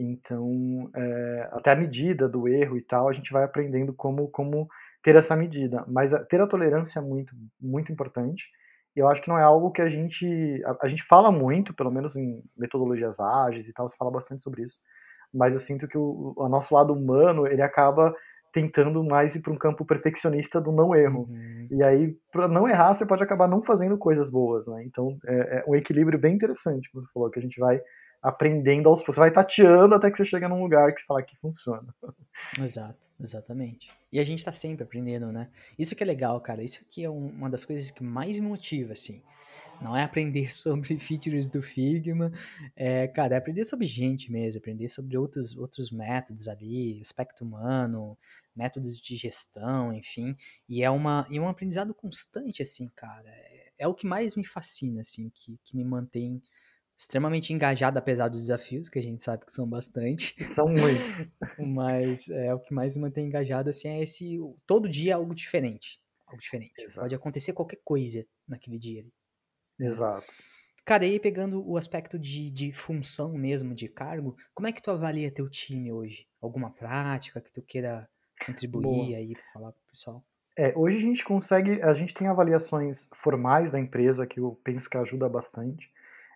[0.02, 4.68] Então, é, até a medida do erro e tal, a gente vai aprendendo como, como
[5.04, 5.86] ter essa medida.
[5.88, 8.46] Mas a- ter a tolerância é muito, muito importante.
[8.96, 10.26] E eu acho que não é algo que a gente.
[10.66, 14.44] A, a gente fala muito, pelo menos em metodologias ágeis e tal, se fala bastante
[14.44, 14.80] sobre isso.
[15.34, 18.14] Mas eu sinto que o, o nosso lado humano, ele acaba
[18.54, 21.22] tentando mais ir para um campo perfeccionista do não erro.
[21.30, 21.68] Uhum.
[21.72, 24.84] E aí, para não errar, você pode acabar não fazendo coisas boas, né?
[24.86, 27.80] Então, é, é um equilíbrio bem interessante, como você falou, que a gente vai
[28.22, 29.16] aprendendo aos poucos.
[29.16, 31.94] Você vai tateando até que você chega num lugar que você fala que funciona.
[32.60, 33.90] Exato, exatamente.
[34.12, 35.50] E a gente tá sempre aprendendo, né?
[35.80, 36.64] Isso que é legal, cara.
[36.64, 39.22] Isso que é um- uma das coisas que mais me motiva, assim.
[39.82, 42.32] Não é aprender sobre features do Figma,
[42.76, 48.16] é, cara, é aprender sobre gente mesmo, aprender sobre outros, outros métodos ali, aspecto humano,
[48.56, 50.36] métodos de gestão, enfim.
[50.70, 53.28] E é, uma, e é um aprendizado constante, assim, cara.
[53.30, 56.40] É, é o que mais me fascina, assim, que, que me mantém
[57.02, 60.36] extremamente engajado, apesar dos desafios, que a gente sabe que são bastante.
[60.46, 61.36] São muitos.
[61.58, 64.38] Mas é o que mais me mantém engajado, assim, é esse.
[64.68, 66.00] Todo dia é algo diferente.
[66.28, 66.74] Algo diferente.
[66.78, 67.00] Exato.
[67.00, 69.02] Pode acontecer qualquer coisa naquele dia.
[69.02, 69.12] ali.
[69.80, 70.32] Exato.
[70.86, 74.82] Cara, e aí pegando o aspecto de, de função mesmo, de cargo, como é que
[74.82, 76.28] tu avalia teu time hoje?
[76.40, 78.08] Alguma prática que tu queira
[78.46, 79.18] contribuir Boa.
[79.18, 80.24] aí pra falar pro pessoal?
[80.56, 84.88] É, hoje a gente consegue, a gente tem avaliações formais da empresa que eu penso
[84.88, 85.92] que ajuda bastante.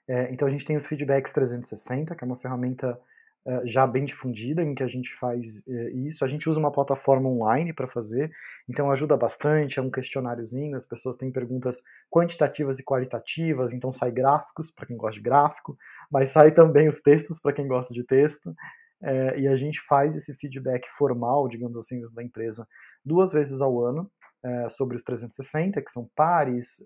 [0.07, 2.99] É, então a gente tem os feedbacks 360, que é uma ferramenta
[3.47, 6.25] é, já bem difundida em que a gente faz é, isso.
[6.25, 8.31] A gente usa uma plataforma online para fazer,
[8.67, 9.79] então ajuda bastante.
[9.79, 14.97] É um questionáriozinho, as pessoas têm perguntas quantitativas e qualitativas, então sai gráficos para quem
[14.97, 15.77] gosta de gráfico,
[16.11, 18.55] mas sai também os textos para quem gosta de texto.
[19.01, 22.67] É, e a gente faz esse feedback formal, digamos assim, da empresa
[23.03, 24.09] duas vezes ao ano
[24.43, 26.83] é, sobre os 360, que são pares,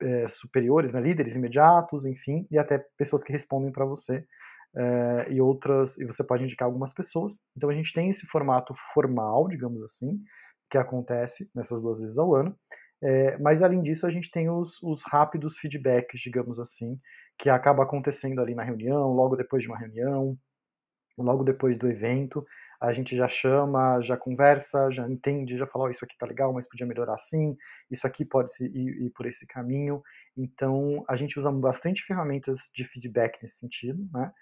[0.00, 4.24] é, superiores, né, líderes imediatos, enfim, e até pessoas que respondem para você
[4.76, 7.40] é, e outras, e você pode indicar algumas pessoas.
[7.56, 10.20] Então a gente tem esse formato formal, digamos assim,
[10.70, 12.56] que acontece nessas duas vezes ao ano.
[13.02, 16.98] É, mas além disso, a gente tem os, os rápidos feedbacks, digamos assim,
[17.38, 20.36] que acaba acontecendo ali na reunião, logo depois de uma reunião,
[21.18, 22.44] logo depois do evento,
[22.80, 26.52] a gente já chama, já conversa, já entende, já fala, oh, isso aqui tá legal,
[26.52, 27.56] mas podia melhorar assim,
[27.90, 30.02] isso aqui pode ir, ir por esse caminho.
[30.36, 34.32] Então, a gente usa bastante ferramentas de feedback nesse sentido, né?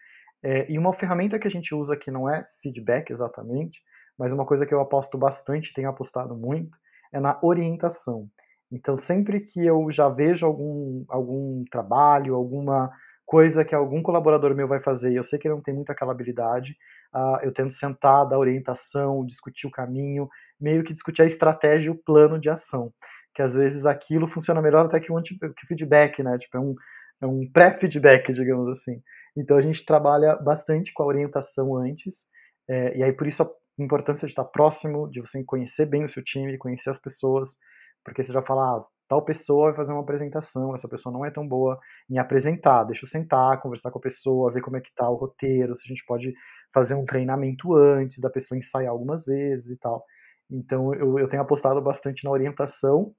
[0.40, 3.83] É, e uma ferramenta que a gente usa que não é feedback exatamente,
[4.16, 6.79] mas uma coisa que eu aposto bastante, tenho apostado muito,
[7.12, 8.29] é na orientação.
[8.70, 12.90] Então, sempre que eu já vejo algum, algum trabalho, alguma
[13.27, 15.90] coisa que algum colaborador meu vai fazer e eu sei que ele não tem muito
[15.90, 16.77] aquela habilidade,
[17.14, 20.29] uh, eu tento sentar, dar orientação, discutir o caminho,
[20.61, 22.92] meio que discutir a estratégia e o plano de ação.
[23.35, 26.37] Que às vezes aquilo funciona melhor até que que feedback, né?
[26.38, 26.75] Tipo, é um,
[27.23, 29.01] é um pré-feedback, digamos assim.
[29.37, 32.27] Então a gente trabalha bastante com a orientação antes,
[32.68, 36.09] é, e aí por isso a importância de estar próximo, de você conhecer bem o
[36.09, 37.57] seu time, conhecer as pessoas,
[38.05, 41.31] porque você já fala, ah, tal pessoa vai fazer uma apresentação, essa pessoa não é
[41.31, 44.94] tão boa em apresentar, deixa eu sentar, conversar com a pessoa, ver como é que
[44.94, 46.35] tá o roteiro, se a gente pode
[46.73, 50.05] fazer um treinamento antes, da pessoa ensaiar algumas vezes e tal.
[50.51, 53.14] Então eu, eu tenho apostado bastante na orientação,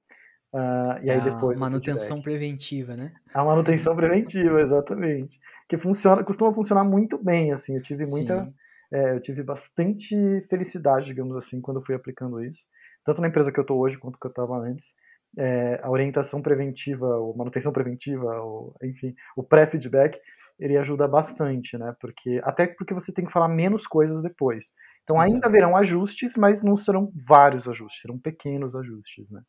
[0.54, 1.58] uh, e aí depois...
[1.58, 3.12] A manutenção preventiva, né?
[3.34, 5.40] A manutenção preventiva, exatamente.
[5.68, 8.48] Que funciona, costuma funcionar muito bem, assim, eu tive muita...
[8.92, 10.16] É, eu tive bastante
[10.48, 12.66] felicidade, digamos assim, quando eu fui aplicando isso.
[13.04, 14.94] Tanto na empresa que eu estou hoje, quanto que eu estava antes
[15.38, 20.18] é, a orientação preventiva, ou manutenção preventiva, ou, enfim, o pré-feedback,
[20.58, 21.94] ele ajuda bastante, né?
[22.00, 24.72] Porque até porque você tem que falar menos coisas depois.
[25.02, 25.48] Então ainda Exato.
[25.48, 29.40] haverão ajustes, mas não serão vários ajustes, serão pequenos ajustes, né?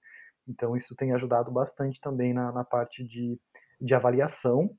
[0.47, 3.37] Então isso tem ajudado bastante também na, na parte de,
[3.79, 4.71] de avaliação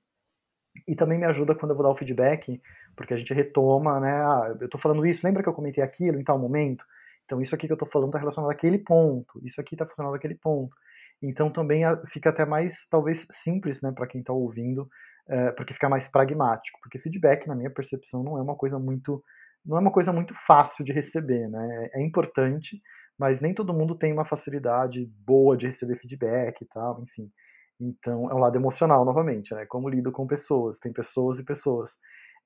[0.89, 2.61] e também me ajuda quando eu vou dar o feedback,
[2.97, 4.13] porque a gente retoma, né?
[4.13, 6.83] Ah, eu estou falando isso, lembra que eu comentei aquilo em tal momento?
[7.27, 10.15] Então isso aqui que eu estou falando está relacionado àquele ponto, isso aqui está funcionando
[10.15, 10.75] àquele ponto.
[11.23, 14.89] Então também fica até mais, talvez, simples, né, para quem está ouvindo,
[15.29, 16.79] é, porque fica mais pragmático.
[16.83, 19.23] Porque feedback, na minha percepção, não é uma coisa muito,
[19.65, 21.91] não é uma coisa muito fácil de receber, né?
[21.95, 22.81] É importante,
[23.19, 27.31] mas nem todo mundo tem uma facilidade boa de receber feedback e tal, enfim.
[27.81, 29.67] Então, é um lado emocional, novamente, né?
[29.67, 31.99] Como lido com pessoas, tem pessoas e pessoas.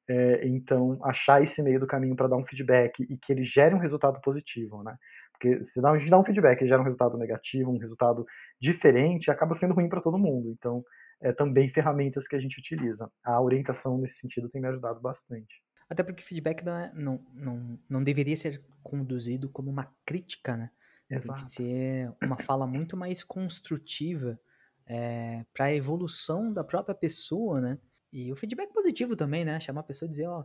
[0.09, 3.75] É, então, achar esse meio do caminho para dar um feedback e que ele gere
[3.75, 4.97] um resultado positivo, né?
[5.39, 8.27] Porque se a gente dá um feedback e gera um resultado negativo, um resultado
[8.61, 10.51] diferente, acaba sendo ruim para todo mundo.
[10.51, 10.85] Então,
[11.21, 13.11] é também ferramentas que a gente utiliza.
[13.23, 15.63] A orientação nesse sentido tem me ajudado bastante.
[15.89, 20.71] Até porque feedback não, é, não, não, não deveria ser conduzido como uma crítica, né?
[21.09, 21.39] Exato.
[21.39, 24.39] Tem que ser uma fala muito mais construtiva
[24.87, 27.79] é, para a evolução da própria pessoa, né?
[28.13, 29.61] E o feedback positivo também, né?
[29.61, 30.45] Chamar a pessoa e dizer, ó,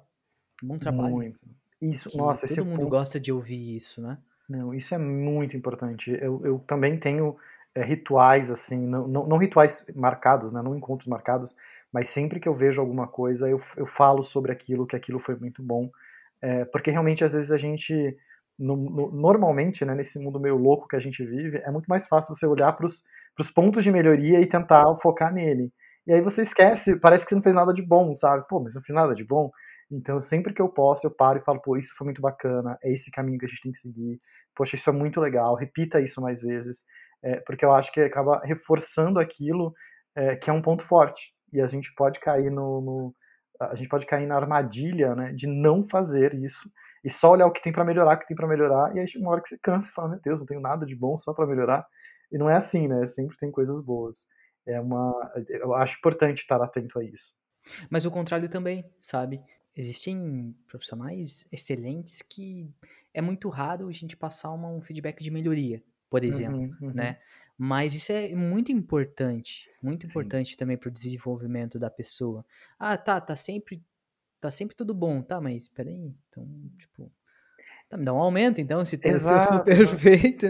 [0.61, 1.15] bom trabalho.
[1.15, 1.39] Muito.
[1.81, 2.89] Isso, que nossa, todo mundo ponto...
[2.89, 4.19] gosta de ouvir isso, né?
[4.49, 6.11] Não, isso é muito importante.
[6.21, 7.37] Eu, eu também tenho
[7.75, 10.61] é, rituais, assim, não, não, não, rituais marcados, né?
[10.61, 11.55] Não encontros marcados,
[11.91, 15.35] mas sempre que eu vejo alguma coisa, eu, eu falo sobre aquilo, que aquilo foi
[15.35, 15.89] muito bom.
[16.41, 18.17] É, porque realmente, às vezes, a gente,
[18.59, 22.07] no, no, normalmente, né, nesse mundo meio louco que a gente vive, é muito mais
[22.07, 25.71] fácil você olhar para os pontos de melhoria e tentar focar nele.
[26.07, 28.45] E aí você esquece, parece que você não fez nada de bom, sabe?
[28.49, 29.51] Pô, mas não fiz nada de bom.
[29.91, 32.91] Então, sempre que eu posso, eu paro e falo, pô, isso foi muito bacana, é
[32.91, 34.19] esse caminho que a gente tem que seguir.
[34.55, 36.85] Poxa, isso é muito legal, repita isso mais vezes,
[37.23, 39.73] é, porque eu acho que acaba reforçando aquilo
[40.15, 41.33] é, que é um ponto forte.
[41.53, 43.15] E a gente pode cair no, no,
[43.59, 46.69] a gente pode cair na armadilha, né, de não fazer isso
[47.03, 49.07] e só olhar o que tem para melhorar, o que tem para melhorar, e aí
[49.07, 51.17] chega uma hora que você cansa e fala, meu Deus, não tenho nada de bom
[51.17, 51.85] só para melhorar.
[52.31, 53.07] E não é assim, né?
[53.07, 54.19] Sempre tem coisas boas
[54.67, 55.13] é uma,
[55.47, 57.33] eu acho importante estar atento a isso.
[57.89, 59.41] Mas o contrário também, sabe?
[59.75, 62.69] Existem profissionais excelentes que
[63.13, 66.93] é muito raro a gente passar uma, um feedback de melhoria, por exemplo, uhum, uhum.
[66.93, 67.19] né?
[67.57, 70.09] Mas isso é muito importante, muito Sim.
[70.09, 72.45] importante também para o desenvolvimento da pessoa.
[72.79, 73.83] Ah, tá, tá sempre,
[74.39, 75.39] tá sempre tudo bom, tá?
[75.39, 77.11] Mas peraí, então, tipo,
[77.91, 80.45] Tá, me dá um aumento, então, se tem seu super feito,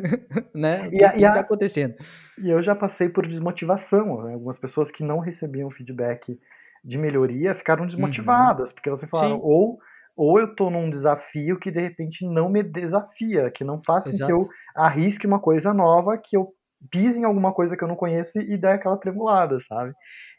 [0.54, 0.88] né?
[0.88, 1.96] O que, está tá acontecendo?
[2.38, 4.36] E eu já passei por desmotivação, né?
[4.36, 6.40] Algumas pessoas que não recebiam feedback
[6.84, 8.76] de melhoria ficaram desmotivadas, uhum.
[8.76, 9.80] porque elas falaram, ou,
[10.16, 14.26] ou eu tô num desafio que de repente não me desafia, que não faz com
[14.26, 16.54] que eu arrisque uma coisa nova, que eu
[16.90, 19.94] pise em alguma coisa que eu não conheço e dê aquela tremulada, sabe?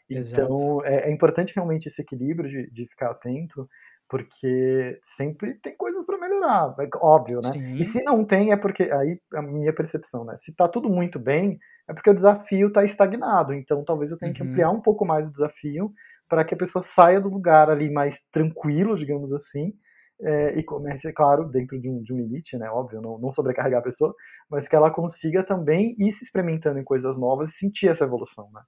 [0.09, 0.41] Exato.
[0.41, 3.67] Então, é, é, importante realmente esse equilíbrio de, de ficar atento,
[4.09, 7.49] porque sempre tem coisas para melhorar, é óbvio, né?
[7.53, 7.75] Sim.
[7.75, 10.35] E se não tem, é porque, aí a minha percepção, né?
[10.35, 11.57] Se tá tudo muito bem,
[11.89, 14.35] é porque o desafio tá estagnado, então talvez eu tenha uhum.
[14.35, 15.91] que ampliar um pouco mais o desafio
[16.33, 19.71] para que a pessoa saia do lugar ali mais tranquilo, digamos assim,
[20.19, 22.67] é, e comece, é claro, dentro de um, de um limite, né?
[22.71, 24.15] Óbvio, não, não sobrecarregar a pessoa,
[24.49, 28.49] mas que ela consiga também ir se experimentando em coisas novas e sentir essa evolução,
[28.51, 28.61] né?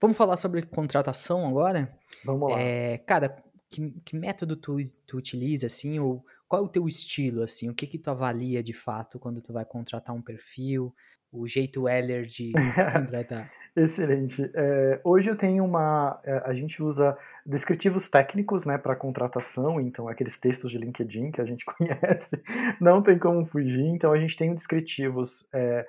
[0.00, 1.92] Vamos falar sobre contratação agora?
[2.24, 2.60] Vamos lá.
[2.60, 7.42] É, cara, que, que método tu, tu utiliza, assim, ou qual é o teu estilo,
[7.42, 10.94] assim, o que que tu avalia de fato quando tu vai contratar um perfil,
[11.32, 12.52] o jeito Heller de
[12.92, 13.50] contratar?
[13.76, 14.50] Excelente.
[14.54, 16.20] É, hoje eu tenho uma.
[16.24, 21.40] É, a gente usa descritivos técnicos né, para contratação, então aqueles textos de LinkedIn que
[21.40, 22.42] a gente conhece,
[22.80, 23.86] não tem como fugir.
[23.86, 25.86] Então a gente tem descritivos é,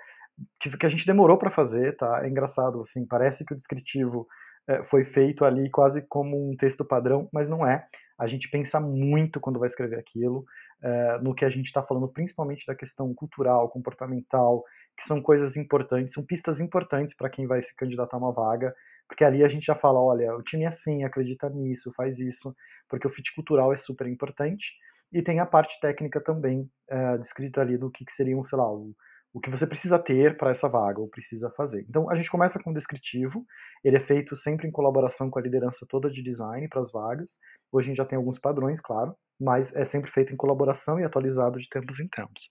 [0.60, 2.24] que, que, a gente demorou para fazer, tá?
[2.24, 4.28] É engraçado, assim, parece que o descritivo
[4.68, 7.86] é, foi feito ali quase como um texto padrão, mas não é.
[8.20, 10.46] A gente pensa muito quando vai escrever aquilo,
[10.82, 14.64] é, no que a gente está falando, principalmente da questão cultural, comportamental,
[14.98, 18.74] que são coisas importantes, são pistas importantes para quem vai se candidatar a uma vaga,
[19.08, 22.56] porque ali a gente já fala, olha, o time é assim, acredita nisso, faz isso,
[22.88, 24.74] porque o fit cultural é super importante.
[25.12, 28.72] E tem a parte técnica também, é, descrita ali do que, que seriam, sei lá,
[28.72, 28.94] o,
[29.34, 31.86] o que você precisa ter para essa vaga ou precisa fazer.
[31.88, 33.46] Então a gente começa com um descritivo,
[33.84, 37.40] ele é feito sempre em colaboração com a liderança toda de design para as vagas.
[37.72, 41.04] Hoje a gente já tem alguns padrões, claro, mas é sempre feito em colaboração e
[41.04, 42.50] atualizado de tempos em tempos.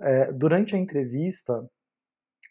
[0.00, 1.64] É, durante a entrevista,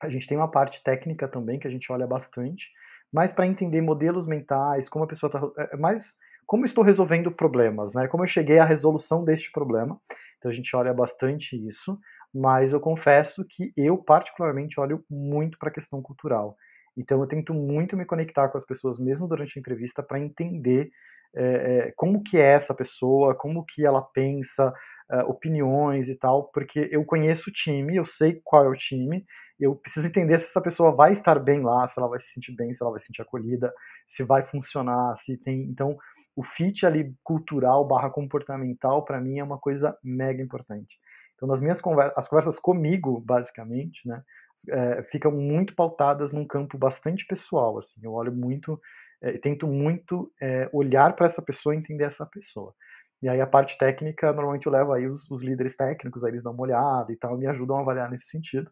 [0.01, 2.69] a gente tem uma parte técnica também que a gente olha bastante,
[3.11, 5.63] mas para entender modelos mentais, como a pessoa está.
[5.63, 8.07] É, é, mais como estou resolvendo problemas, né?
[8.07, 9.99] Como eu cheguei à resolução deste problema.
[10.37, 11.97] Então a gente olha bastante isso
[12.33, 16.57] mas eu confesso que eu particularmente olho muito para a questão cultural.
[16.97, 20.89] Então eu tento muito me conectar com as pessoas mesmo durante a entrevista para entender
[21.35, 24.73] é, é, como que é essa pessoa, como que ela pensa,
[25.11, 29.25] uh, opiniões e tal, porque eu conheço o time, eu sei qual é o time,
[29.59, 32.53] eu preciso entender se essa pessoa vai estar bem lá, se ela vai se sentir
[32.53, 33.73] bem, se ela vai se sentir acolhida,
[34.07, 35.61] se vai funcionar, se tem.
[35.63, 35.97] Então,
[36.35, 40.97] o fit ali cultural barra comportamental, para mim, é uma coisa mega importante.
[41.35, 44.23] Então, nas minhas conversas, as conversas comigo, basicamente, né,
[44.69, 48.79] é, ficam muito pautadas num campo bastante pessoal, assim, eu olho muito,
[49.23, 52.75] é, tento muito é, olhar para essa pessoa e entender essa pessoa.
[53.21, 56.43] E aí a parte técnica, normalmente eu levo aí os, os, líderes técnicos, aí eles
[56.43, 58.69] dão uma olhada e tal, me ajudam a avaliar nesse sentido.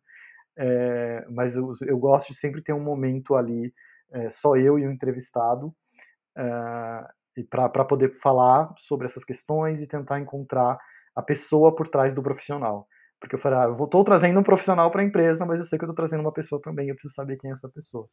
[0.58, 3.74] É, mas eu, eu, gosto de sempre ter um momento ali,
[4.12, 5.74] é, só eu e o entrevistado,
[6.38, 10.78] é, para poder falar sobre essas questões e tentar encontrar
[11.16, 12.86] a pessoa por trás do profissional.
[13.22, 15.80] Porque eu falei, ah, eu estou trazendo um profissional para a empresa, mas eu sei
[15.80, 18.10] que eu estou trazendo uma pessoa também, eu preciso saber quem é essa pessoa.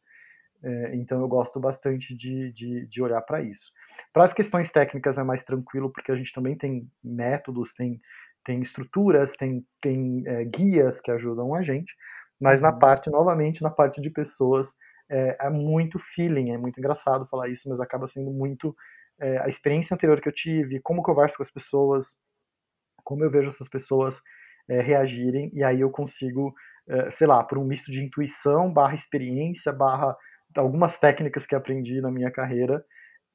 [0.63, 3.71] É, então eu gosto bastante de, de, de olhar para isso.
[4.11, 8.01] Para as questões técnicas é mais tranquilo, porque a gente também tem métodos, tem,
[8.43, 11.95] tem estruturas, tem, tem é, guias que ajudam a gente,
[12.39, 12.79] mas na uhum.
[12.79, 14.75] parte, novamente, na parte de pessoas,
[15.09, 18.75] é, é, muito feeling, é muito engraçado falar isso, mas acaba sendo muito
[19.19, 22.17] é, a experiência anterior que eu tive, como eu converso com as pessoas,
[23.03, 24.21] como eu vejo essas pessoas
[24.69, 26.53] é, reagirem, e aí eu consigo,
[26.87, 30.15] é, sei lá, por um misto de intuição, barra experiência, barra
[30.55, 32.83] algumas técnicas que aprendi na minha carreira,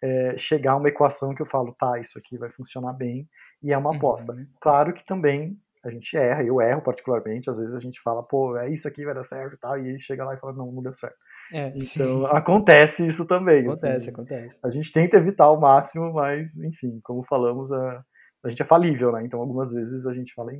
[0.03, 3.29] é, chegar a uma equação que eu falo, tá, isso aqui vai funcionar bem,
[3.63, 3.97] e é uma uhum.
[3.97, 4.35] aposta.
[4.61, 8.57] Claro que também a gente erra, eu erro particularmente, às vezes a gente fala, pô,
[8.57, 10.73] é isso aqui vai dar certo e tal, e aí chega lá e fala, não,
[10.73, 11.17] não deu certo.
[11.53, 11.81] É, então
[12.21, 12.27] sim.
[12.31, 13.63] acontece isso também.
[13.63, 14.59] Acontece, assim, acontece.
[14.65, 18.03] A gente tenta evitar ao máximo, mas, enfim, como falamos, a,
[18.45, 19.23] a gente é falível, né?
[19.25, 20.53] Então algumas vezes a gente fala,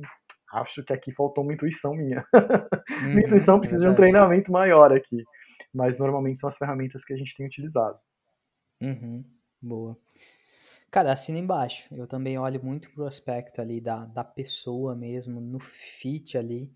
[0.53, 2.23] acho que aqui faltou uma intuição minha.
[2.87, 5.25] Uhum, minha intuição precisa de um treinamento maior aqui
[5.75, 7.99] mas normalmente são as ferramentas que a gente tem utilizado.
[8.81, 9.23] Uhum,
[9.61, 9.97] boa.
[10.89, 11.93] Cara, assina embaixo.
[11.93, 16.71] Eu também olho muito pro aspecto ali da, da pessoa mesmo, no fit ali,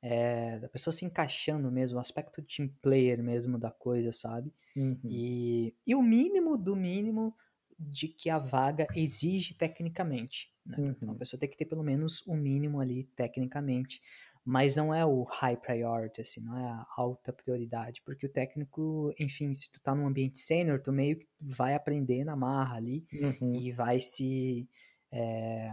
[0.00, 4.50] é, da pessoa se encaixando mesmo, o aspecto team player mesmo da coisa, sabe?
[4.74, 4.98] Uhum.
[5.04, 7.36] E, e o mínimo do mínimo
[7.78, 10.50] de que a vaga exige tecnicamente.
[10.64, 10.76] Né?
[10.78, 10.88] Uhum.
[10.88, 11.18] Então a uhum.
[11.18, 14.00] pessoa tem que ter pelo menos o mínimo ali tecnicamente
[14.48, 19.12] mas não é o high priority, assim, não é a alta prioridade, porque o técnico,
[19.20, 23.06] enfim, se tu tá num ambiente sênior, tu meio que vai aprender na marra ali
[23.12, 23.54] uhum.
[23.54, 24.66] e vai se
[25.12, 25.70] é,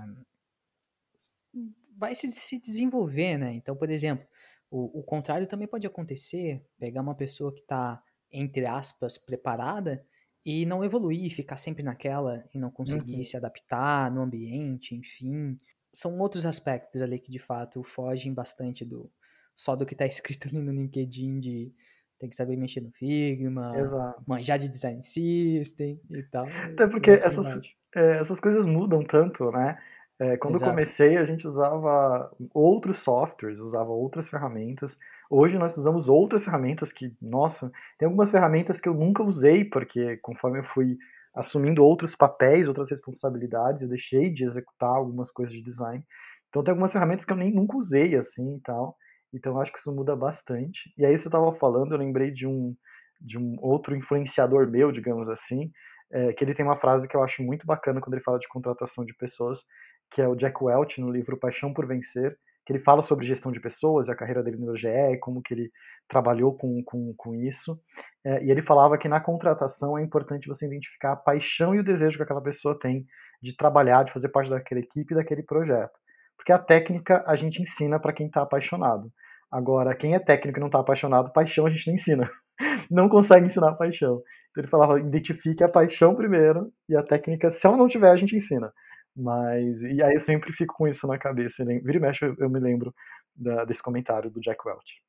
[1.97, 3.53] vai se, se desenvolver, né?
[3.53, 4.27] Então, por exemplo,
[4.69, 10.05] o, o contrário também pode acontecer, pegar uma pessoa que tá, entre aspas, preparada
[10.45, 13.23] e não evoluir, ficar sempre naquela e não conseguir uhum.
[13.23, 15.57] se adaptar no ambiente, enfim,
[15.95, 19.09] são outros aspectos ali que de fato fogem bastante do
[19.55, 21.73] só do que está escrito ali no LinkedIn de
[22.19, 24.23] tem que saber mexer no Figma, Exato.
[24.25, 26.47] manjar de design system e tal.
[26.47, 27.45] Até porque essas,
[27.93, 29.77] é, essas coisas mudam tanto, né?
[30.17, 30.69] É, quando Exato.
[30.69, 34.97] eu comecei, a gente usava outros softwares, usava outras ferramentas.
[35.29, 40.15] Hoje nós usamos outras ferramentas que, nossa, tem algumas ferramentas que eu nunca usei, porque
[40.17, 40.97] conforme eu fui
[41.35, 46.03] assumindo outros papéis, outras responsabilidades, eu deixei de executar algumas coisas de design.
[46.49, 48.95] Então tem algumas ferramentas que eu nem nunca usei assim e tal.
[49.33, 50.93] Então eu acho que isso muda bastante.
[50.97, 52.75] E aí você estava falando, eu lembrei de um
[53.19, 55.71] de um outro influenciador meu, digamos assim,
[56.11, 58.47] é, que ele tem uma frase que eu acho muito bacana quando ele fala de
[58.47, 59.63] contratação de pessoas,
[60.11, 63.51] que é o Jack Welch no livro Paixão por Vencer, que ele fala sobre gestão
[63.51, 65.71] de pessoas e a carreira dele no GE como que ele
[66.07, 67.79] trabalhou com, com, com isso.
[68.23, 71.83] É, e ele falava que na contratação é importante você identificar a paixão e o
[71.83, 73.05] desejo que aquela pessoa tem
[73.41, 75.93] de trabalhar, de fazer parte daquela equipe, daquele projeto.
[76.35, 79.11] Porque a técnica a gente ensina para quem está apaixonado.
[79.51, 82.29] Agora, quem é técnico e não está apaixonado, paixão a gente não ensina.
[82.89, 84.21] Não consegue ensinar paixão.
[84.51, 88.15] Então ele falava, identifique a paixão primeiro e a técnica, se ela não tiver, a
[88.15, 88.71] gente ensina.
[89.15, 91.63] Mas, e aí eu sempre fico com isso na cabeça.
[91.63, 92.93] Vira e mexe, eu, eu me lembro
[93.35, 95.01] da, desse comentário do Jack Welch.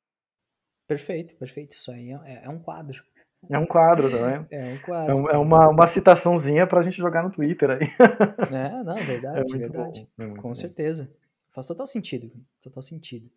[0.87, 1.75] Perfeito, perfeito.
[1.75, 3.03] Isso aí é, é um quadro.
[3.49, 5.11] É um quadro, tá É um quadro.
[5.11, 7.79] É, um, é uma, uma citaçãozinha pra gente jogar no Twitter aí.
[8.55, 10.07] É, não, verdade, é verdade.
[10.17, 10.55] Bom, é Com bom.
[10.55, 11.09] certeza.
[11.51, 12.31] Faz total sentido,
[12.61, 13.29] total sentido.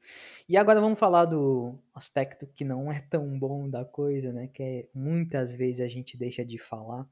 [0.46, 4.48] E agora vamos falar do aspecto que não é tão bom da coisa, né?
[4.52, 7.06] Que é, muitas vezes a gente deixa de falar,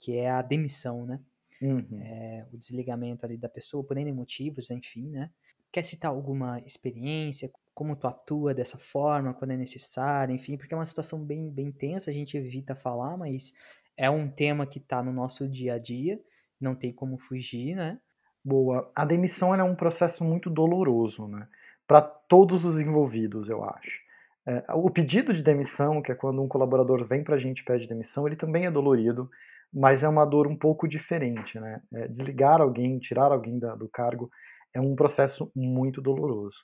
[0.00, 1.20] que é a demissão, né?
[1.60, 2.00] Uhum.
[2.02, 5.30] É, o desligamento ali da pessoa por N motivos, enfim, né?
[5.72, 7.50] Quer citar alguma experiência?
[7.74, 11.70] Como tu atua dessa forma, quando é necessário, enfim, porque é uma situação bem, bem
[11.70, 13.52] tensa, a gente evita falar, mas
[13.96, 16.20] é um tema que está no nosso dia a dia,
[16.60, 17.98] não tem como fugir, né?
[18.44, 18.90] Boa.
[18.94, 21.48] A demissão é um processo muito doloroso, né?
[21.86, 24.00] Para todos os envolvidos, eu acho.
[24.46, 27.64] É, o pedido de demissão, que é quando um colaborador vem para a gente e
[27.64, 29.28] pede demissão, ele também é dolorido
[29.76, 31.82] mas é uma dor um pouco diferente, né?
[31.92, 34.30] É, desligar alguém, tirar alguém da, do cargo,
[34.74, 36.56] é um processo muito doloroso.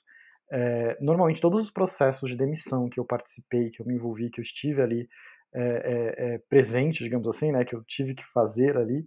[0.51, 4.39] É, normalmente, todos os processos de demissão que eu participei, que eu me envolvi, que
[4.39, 5.07] eu estive ali
[5.53, 9.05] é, presente, digamos assim, né, que eu tive que fazer ali,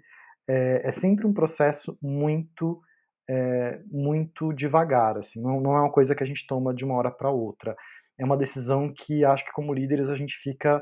[0.49, 2.81] é, sempre um processo muito
[3.91, 7.11] muito devagar, assim, não, não é uma coisa que a gente toma de uma hora
[7.11, 7.75] para outra.
[8.17, 10.81] É uma decisão que acho que como líderes a gente fica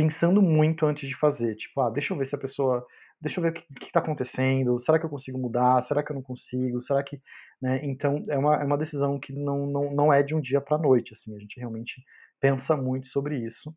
[0.00, 1.54] pensando muito antes de fazer.
[1.56, 2.86] Tipo, ah, deixa eu ver se a pessoa.
[3.20, 4.78] Deixa eu ver o que está acontecendo.
[4.78, 5.78] Será que eu consigo mudar?
[5.82, 6.80] Será que eu não consigo?
[6.80, 7.20] Será que.
[7.60, 7.80] Né?
[7.82, 10.78] Então, é uma, é uma decisão que não, não, não é de um dia para
[10.78, 11.12] a noite.
[11.12, 12.02] Assim, a gente realmente
[12.40, 13.76] pensa muito sobre isso.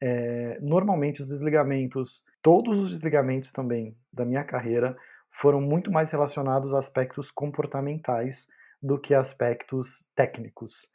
[0.00, 4.96] É, normalmente, os desligamentos, todos os desligamentos também da minha carreira,
[5.30, 8.46] foram muito mais relacionados a aspectos comportamentais
[8.82, 10.88] do que aspectos técnicos.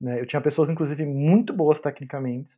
[0.00, 0.20] Né?
[0.20, 2.50] Eu tinha pessoas, inclusive, muito boas tecnicamente,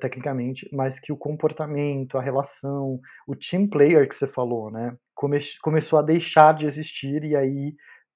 [0.00, 5.38] tecnicamente, mas que o comportamento, a relação, o team player que você falou, né, come
[5.62, 7.74] começou a deixar de existir e aí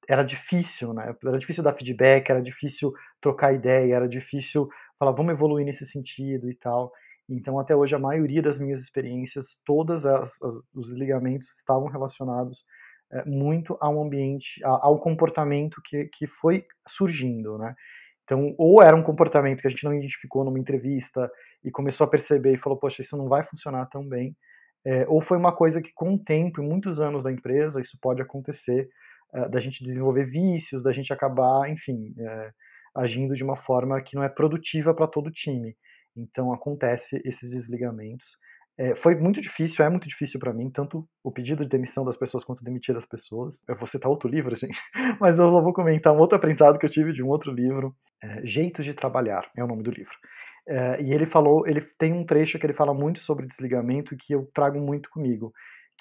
[0.08, 1.14] era difícil, né?
[1.24, 6.50] Era difícil dar feedback, era difícil trocar ideia, era difícil falar, vamos evoluir nesse sentido
[6.50, 6.92] e tal.
[7.28, 12.64] Então, até hoje, a maioria das minhas experiências, todas as, as os ligamentos estavam relacionados
[13.12, 17.74] é, muito ao ambiente, ao comportamento que, que foi surgindo, né?
[18.24, 21.30] Então, ou era um comportamento que a gente não identificou numa entrevista
[21.64, 24.36] e começou a perceber e falou, poxa, isso não vai funcionar tão bem,
[24.84, 27.96] é, ou foi uma coisa que com o tempo, em muitos anos da empresa, isso
[28.00, 28.88] pode acontecer,
[29.34, 32.50] é, da gente desenvolver vícios, da gente acabar, enfim, é,
[32.94, 35.76] agindo de uma forma que não é produtiva para todo o time.
[36.16, 38.36] Então acontece esses desligamentos.
[38.78, 42.16] É, foi muito difícil, é muito difícil para mim, tanto o pedido de demissão das
[42.16, 43.62] pessoas quanto demitir as pessoas.
[43.68, 44.78] Eu vou citar outro livro, gente,
[45.20, 48.44] mas eu vou comentar um outro aprendizado que eu tive de um outro livro, é,
[48.44, 50.14] Jeitos de Trabalhar, é o nome do livro.
[50.66, 54.32] É, e ele falou, ele tem um trecho que ele fala muito sobre desligamento que
[54.32, 55.52] eu trago muito comigo,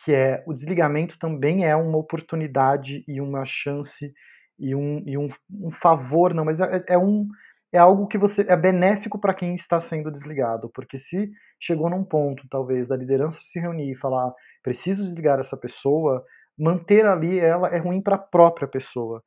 [0.03, 4.13] que é o desligamento também é uma oportunidade e uma chance
[4.59, 7.27] e um, e um, um favor, não, mas é, é um
[7.73, 12.03] é algo que você é benéfico para quem está sendo desligado, porque se chegou num
[12.03, 16.23] ponto, talvez, da liderança se reunir e falar, preciso desligar essa pessoa,
[16.57, 19.23] manter ali ela é ruim para a própria pessoa.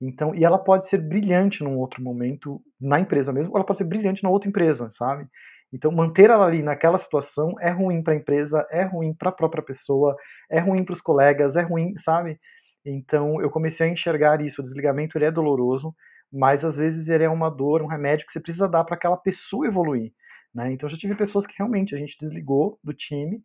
[0.00, 3.78] Então, e ela pode ser brilhante num outro momento na empresa mesmo, ou ela pode
[3.78, 5.26] ser brilhante na outra empresa, sabe?
[5.72, 9.32] Então, manter ela ali naquela situação é ruim para a empresa, é ruim para a
[9.32, 10.16] própria pessoa,
[10.50, 12.38] é ruim para os colegas, é ruim, sabe?
[12.84, 14.62] Então, eu comecei a enxergar isso.
[14.62, 15.94] O desligamento ele é doloroso,
[16.32, 19.16] mas às vezes ele é uma dor, um remédio que você precisa dar para aquela
[19.16, 20.12] pessoa evoluir.
[20.54, 20.72] Né?
[20.72, 23.42] Então, eu já tive pessoas que realmente a gente desligou do time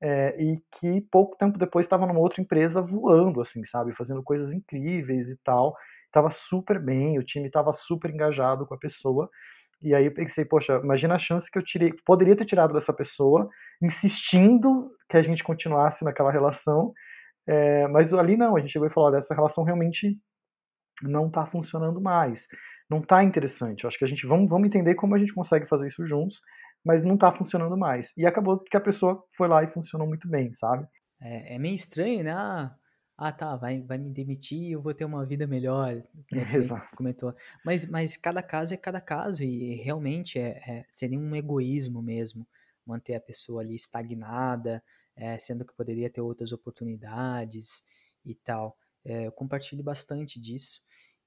[0.00, 3.94] é, e que pouco tempo depois estava numa outra empresa voando, assim, sabe?
[3.94, 5.74] Fazendo coisas incríveis e tal
[6.14, 9.28] estava super bem, o time estava super engajado com a pessoa.
[9.82, 12.92] E aí eu pensei, poxa, imagina a chance que eu tirei, poderia ter tirado dessa
[12.92, 13.48] pessoa,
[13.82, 16.92] insistindo que a gente continuasse naquela relação.
[17.46, 20.16] É, mas ali não, a gente chegou e falou, olha, essa relação realmente
[21.02, 22.46] não está funcionando mais,
[22.88, 23.82] não está interessante.
[23.82, 26.40] Eu acho que a gente vamos, vamos entender como a gente consegue fazer isso juntos,
[26.84, 28.12] mas não está funcionando mais.
[28.16, 30.86] E acabou que a pessoa foi lá e funcionou muito bem, sabe?
[31.20, 32.70] É, é meio estranho, né?
[33.16, 36.02] Ah, tá, vai, vai me demitir, eu vou ter uma vida melhor,
[36.32, 36.96] né, Exato.
[36.96, 37.32] comentou.
[37.64, 42.46] Mas, mas cada caso é cada caso e realmente é, é, seria um egoísmo mesmo
[42.84, 44.82] manter a pessoa ali estagnada,
[45.16, 47.84] é, sendo que poderia ter outras oportunidades
[48.24, 48.76] e tal.
[49.04, 50.80] É, eu compartilho bastante disso.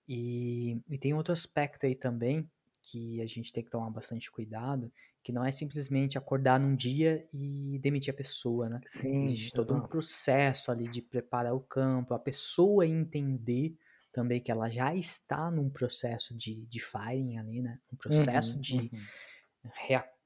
[0.07, 2.49] E, e tem outro aspecto aí também
[2.89, 4.91] que a gente tem que tomar bastante cuidado,
[5.23, 8.79] que não é simplesmente acordar num dia e demitir a pessoa, né?
[8.85, 13.75] Sim, Existe todo um processo ali de preparar o campo, a pessoa entender
[14.13, 17.79] também que ela já está num processo de, de firing ali, né?
[17.91, 19.71] Um processo uhum, de uhum.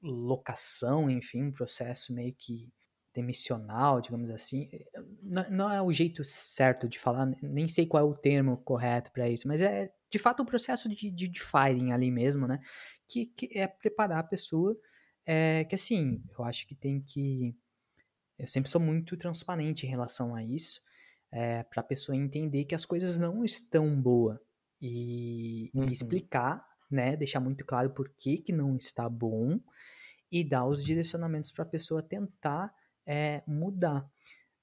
[0.02, 2.72] realocação, enfim, um processo meio que
[3.14, 4.68] demissional, digamos assim.
[5.22, 9.10] Não, não, é o jeito certo de falar, nem sei qual é o termo correto
[9.12, 12.60] para isso, mas é de fato um processo de, de, de firing ali mesmo, né?
[13.08, 14.76] Que, que é preparar a pessoa
[15.26, 17.56] é que assim, eu acho que tem que.
[18.38, 20.80] Eu sempre sou muito transparente em relação a isso,
[21.30, 24.38] é, para a pessoa entender que as coisas não estão boas
[24.80, 25.88] e, uhum.
[25.88, 29.60] e, explicar, né, deixar muito claro por que, que não está bom
[30.30, 32.74] e dar os direcionamentos para a pessoa tentar
[33.06, 34.08] é, mudar.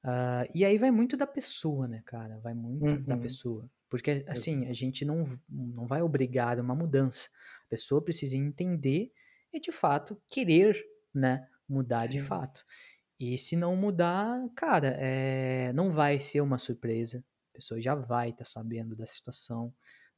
[0.04, 2.40] Uh, e aí vai muito da pessoa, né, cara?
[2.40, 3.04] Vai muito uhum.
[3.04, 3.70] da pessoa.
[3.90, 7.28] Porque, assim, a gente não, não vai obrigar uma mudança.
[7.66, 9.12] A pessoa precisa entender
[9.52, 10.80] e de fato querer,
[11.14, 12.14] né, mudar Sim.
[12.14, 12.64] de fato.
[13.20, 17.24] E se não mudar, cara, é, não vai ser uma surpresa.
[17.50, 19.74] A pessoa já vai estar tá sabendo da situação,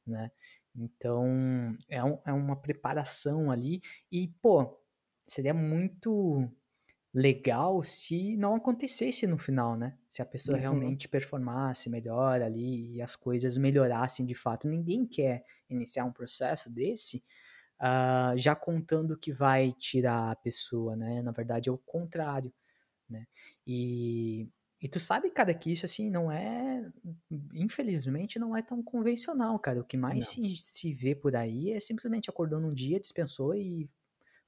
[0.06, 0.30] né?
[0.74, 3.80] Então, é, um, é uma preparação ali.
[4.10, 4.78] E, pô,
[5.26, 6.48] seria muito
[7.14, 9.98] legal se não acontecesse no final, né?
[10.08, 10.58] Se a pessoa Uhum.
[10.58, 14.68] realmente performasse melhor ali e as coisas melhorassem de fato.
[14.68, 17.24] Ninguém quer iniciar um processo desse
[17.80, 21.22] uh, já contando que vai tirar a pessoa, né?
[21.22, 22.52] Na verdade é o contrário,
[23.08, 23.26] né?
[23.66, 24.48] E,
[24.80, 26.90] e tu sabe, cara, que isso assim não é,
[27.54, 29.80] infelizmente, não é tão convencional, cara.
[29.80, 33.90] O que mais se, se vê por aí é simplesmente acordando um dia, dispensou e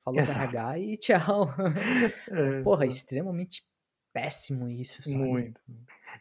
[0.04, 0.40] falou Exato.
[0.40, 1.54] RH e tchau.
[2.30, 3.62] É, Porra, é extremamente
[4.12, 5.16] péssimo isso, sabe?
[5.16, 5.60] Muito.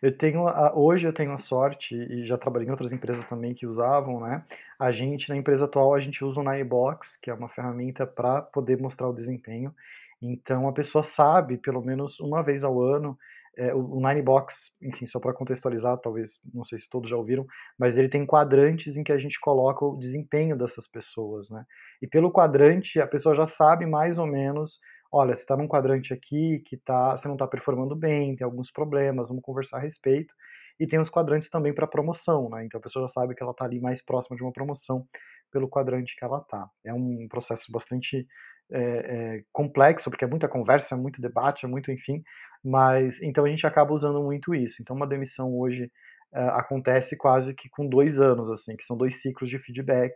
[0.01, 3.53] Eu tenho, a, hoje eu tenho a sorte, e já trabalhei em outras empresas também
[3.53, 4.43] que usavam, né?
[4.79, 8.41] A gente, na empresa atual, a gente usa o Ninebox, que é uma ferramenta para
[8.41, 9.73] poder mostrar o desempenho.
[10.21, 13.17] Então a pessoa sabe, pelo menos uma vez ao ano,
[13.57, 17.45] é, o, Ninebox, enfim, só para contextualizar, talvez, não sei se todos já ouviram,
[17.77, 21.65] mas ele tem quadrantes em que a gente coloca o desempenho dessas pessoas, né?
[22.01, 24.79] E pelo quadrante, a pessoa já sabe mais ou menos,
[25.11, 28.71] olha, você está num quadrante aqui que tá, você não está performando bem, tem alguns
[28.71, 30.33] problemas, vamos conversar a respeito.
[30.79, 32.65] E tem os quadrantes também para promoção, né?
[32.65, 35.07] Então a pessoa já sabe que ela está ali mais próxima de uma promoção
[35.51, 36.67] pelo quadrante que ela está.
[36.83, 38.27] É um processo bastante
[38.71, 42.23] é, é, complexo, porque é muita conversa, é muito debate, é muito, enfim,
[42.63, 44.81] mas então a gente acaba usando muito isso.
[44.81, 45.91] Então uma demissão hoje
[46.33, 50.13] é, acontece quase que com dois anos, assim, que são dois ciclos de feedback,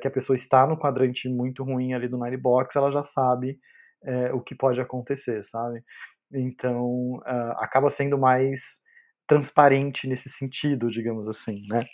[0.00, 3.58] que a pessoa está no quadrante muito ruim ali do Nine Box, ela já sabe
[4.32, 5.82] o que pode acontecer, sabe?
[6.32, 7.20] Então
[7.56, 8.60] acaba sendo mais
[9.26, 11.84] transparente nesse sentido, digamos assim, né?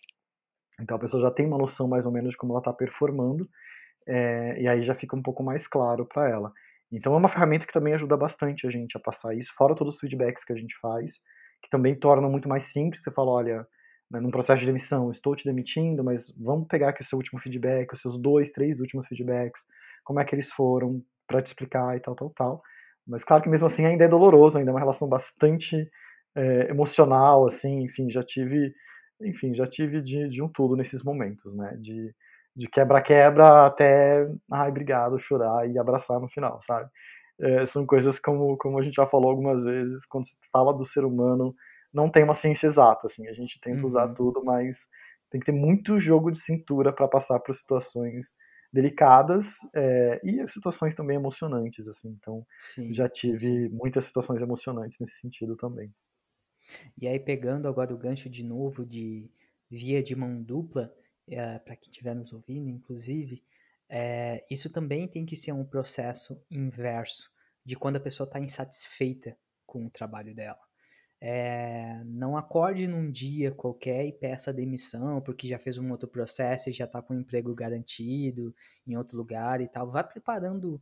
[0.79, 3.49] Então a pessoa já tem uma noção mais ou menos de como ela está performando,
[4.11, 6.53] é, e aí já fica um pouco mais claro para ela.
[6.93, 9.95] Então é uma ferramenta que também ajuda bastante a gente a passar isso, fora todos
[9.95, 11.15] os feedbacks que a gente faz,
[11.63, 13.01] que também torna muito mais simples.
[13.01, 13.67] Você fala, olha,
[14.11, 17.39] né, num processo de demissão, estou te demitindo, mas vamos pegar aqui o seu último
[17.41, 19.63] feedback, os seus dois, três últimos feedbacks,
[20.03, 22.63] como é que eles foram, para te explicar e tal, tal, tal.
[23.07, 25.89] Mas claro que mesmo assim ainda é doloroso, ainda é uma relação bastante
[26.35, 28.75] é, emocional, assim, enfim, já tive,
[29.23, 32.13] enfim, já tive de, de um tudo nesses momentos, né, de
[32.55, 36.91] de quebra-quebra até, ai, obrigado, chorar e abraçar no final, sabe?
[37.41, 40.85] É, são coisas como, como a gente já falou algumas vezes, quando se fala do
[40.85, 41.55] ser humano,
[41.93, 43.87] não tem uma ciência exata, assim, a gente tenta uhum.
[43.87, 44.87] usar tudo, mas
[45.31, 48.35] tem que ter muito jogo de cintura para passar por situações
[48.73, 53.69] delicadas é, e situações também emocionantes, assim, então sim, já tive sim.
[53.71, 55.93] muitas situações emocionantes nesse sentido também.
[57.01, 59.29] E aí, pegando agora o gancho de novo de
[59.69, 60.93] via de mão dupla,
[61.65, 63.43] para quem estiver nos ouvindo, inclusive,
[63.89, 67.29] é, isso também tem que ser um processo inverso
[67.65, 70.61] de quando a pessoa está insatisfeita com o trabalho dela.
[71.21, 76.71] É, não acorde num dia qualquer e peça demissão porque já fez um outro processo
[76.71, 78.55] e já está com um emprego garantido
[78.87, 79.91] em outro lugar e tal.
[79.91, 80.81] Vá preparando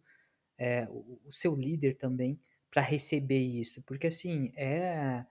[0.56, 2.38] é, o, o, seu líder também
[2.70, 5.24] para receber isso, porque assim é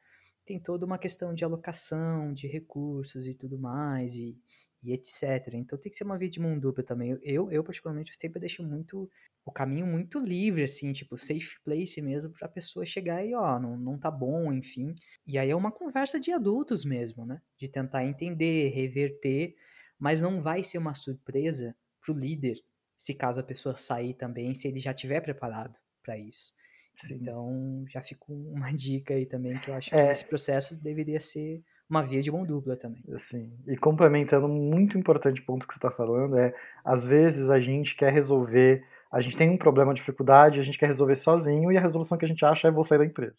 [0.45, 4.37] tem toda uma questão de alocação de recursos e tudo mais e,
[4.83, 5.53] e etc.
[5.53, 7.17] Então tem que ser uma via de mão dupla também.
[7.21, 9.09] Eu, eu particularmente, sempre deixo muito
[9.45, 13.77] o caminho muito livre, assim, tipo, safe place mesmo, pra pessoa chegar e, ó, não,
[13.77, 14.93] não tá bom, enfim.
[15.25, 17.41] E aí é uma conversa de adultos mesmo, né?
[17.57, 19.55] De tentar entender, reverter,
[19.97, 22.61] mas não vai ser uma surpresa pro líder,
[22.97, 26.51] se caso a pessoa sair também, se ele já tiver preparado para isso.
[26.95, 27.15] Sim.
[27.15, 30.11] Então, já fica uma dica aí também, que eu acho que é...
[30.11, 33.03] esse processo deveria ser uma via de mão dupla também.
[33.17, 33.51] Sim.
[33.67, 38.11] E complementando, muito importante ponto que você está falando é, às vezes a gente quer
[38.11, 42.17] resolver, a gente tem um problema, dificuldade, a gente quer resolver sozinho e a resolução
[42.17, 43.37] que a gente acha é vou sair da empresa.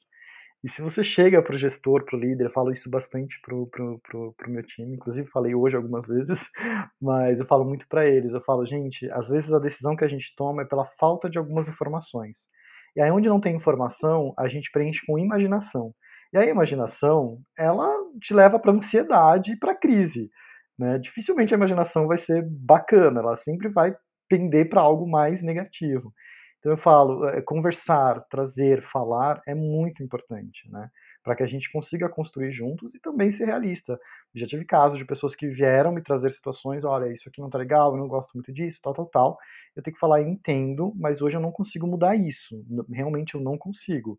[0.64, 3.54] E se você chega para o gestor, para o líder, eu falo isso bastante para
[3.54, 6.50] o meu time, inclusive falei hoje algumas vezes,
[7.00, 10.08] mas eu falo muito para eles, eu falo, gente, às vezes a decisão que a
[10.08, 12.48] gente toma é pela falta de algumas informações.
[12.96, 15.94] E aí onde não tem informação, a gente preenche com imaginação.
[16.32, 17.88] E a imaginação, ela
[18.20, 20.30] te leva para ansiedade e para crise.
[20.78, 20.98] Né?
[20.98, 23.94] Dificilmente a imaginação vai ser bacana, ela sempre vai
[24.28, 26.12] pender para algo mais negativo.
[26.58, 30.90] Então eu falo, é, conversar, trazer, falar é muito importante, né?
[31.22, 33.98] Para que a gente consiga construir juntos e também ser realista.
[34.34, 37.58] Já tive casos de pessoas que vieram me trazer situações, olha, isso aqui não tá
[37.58, 39.38] legal, eu não gosto muito disso, tal, tal, tal.
[39.76, 42.56] Eu tenho que falar, entendo, mas hoje eu não consigo mudar isso.
[42.90, 44.18] Realmente eu não consigo.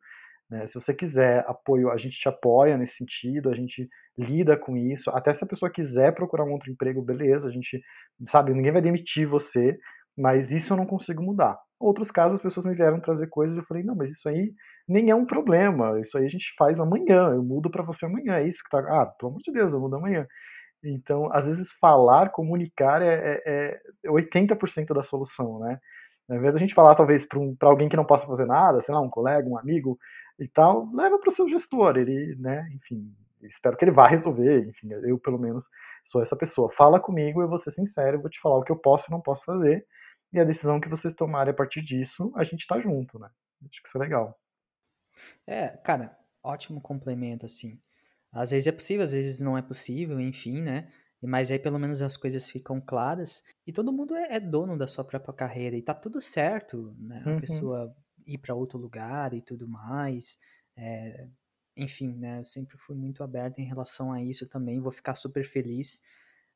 [0.50, 0.66] Né?
[0.66, 3.88] Se você quiser apoio, a gente te apoia nesse sentido, a gente
[4.18, 5.10] lida com isso.
[5.12, 7.82] Até se a pessoa quiser procurar um outro emprego, beleza, a gente
[8.26, 9.78] sabe, ninguém vai demitir você,
[10.18, 11.58] mas isso eu não consigo mudar.
[11.80, 14.52] Outros casos, as pessoas me vieram trazer coisas e eu falei, não, mas isso aí
[14.88, 18.36] nem é um problema, isso aí a gente faz amanhã, eu mudo para você amanhã,
[18.36, 18.80] é isso que tá.
[18.80, 20.28] Ah, pelo amor de Deus, eu mudo amanhã.
[20.84, 25.80] Então, às vezes, falar, comunicar é, é, é 80% da solução, né?
[26.30, 28.94] Ao invés da gente falar, talvez, para um, alguém que não possa fazer nada, sei
[28.94, 29.98] lá, um colega, um amigo
[30.40, 31.98] e tal, leva para o seu gestor.
[31.98, 33.14] Ele, né, enfim,
[33.44, 34.68] espero que ele vá resolver.
[34.68, 35.70] Enfim, eu, pelo menos,
[36.04, 36.70] sou essa pessoa.
[36.70, 39.12] Fala comigo, eu vou ser sincero, eu vou te falar o que eu posso e
[39.12, 39.86] não posso fazer.
[40.32, 43.30] E a decisão que vocês tomarem a partir disso, a gente tá junto, né?
[43.70, 44.40] Acho que isso é legal.
[45.46, 47.80] É, cara, ótimo complemento, assim.
[48.32, 50.92] Às vezes é possível, às vezes não é possível, enfim, né?
[51.22, 54.88] Mas aí pelo menos as coisas ficam claras e todo mundo é, é dono da
[54.88, 57.24] sua própria carreira e tá tudo certo, né?
[57.26, 57.40] A uhum.
[57.40, 57.96] pessoa
[58.34, 60.40] ir para outro lugar e tudo mais.
[60.76, 61.28] É,
[61.76, 62.40] enfim, né?
[62.40, 64.80] Eu sempre fui muito aberto em relação a isso também.
[64.80, 66.02] Vou ficar super feliz.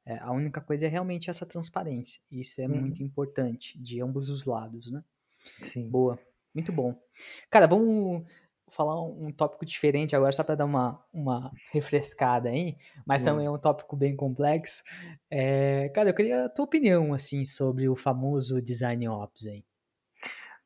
[0.06, 2.22] É, a única coisa é realmente essa transparência.
[2.30, 2.82] Isso é uhum.
[2.82, 5.04] muito importante de ambos os lados, né?
[5.62, 5.90] Sim.
[5.90, 6.18] Boa.
[6.54, 6.96] Muito bom.
[7.50, 8.26] Cara, vamos
[8.70, 13.26] falar um tópico diferente agora, só para dar uma, uma refrescada aí, mas hum.
[13.26, 14.84] também é um tópico bem complexo.
[15.30, 19.64] É, cara, eu queria a tua opinião, assim, sobre o famoso Design Ops aí.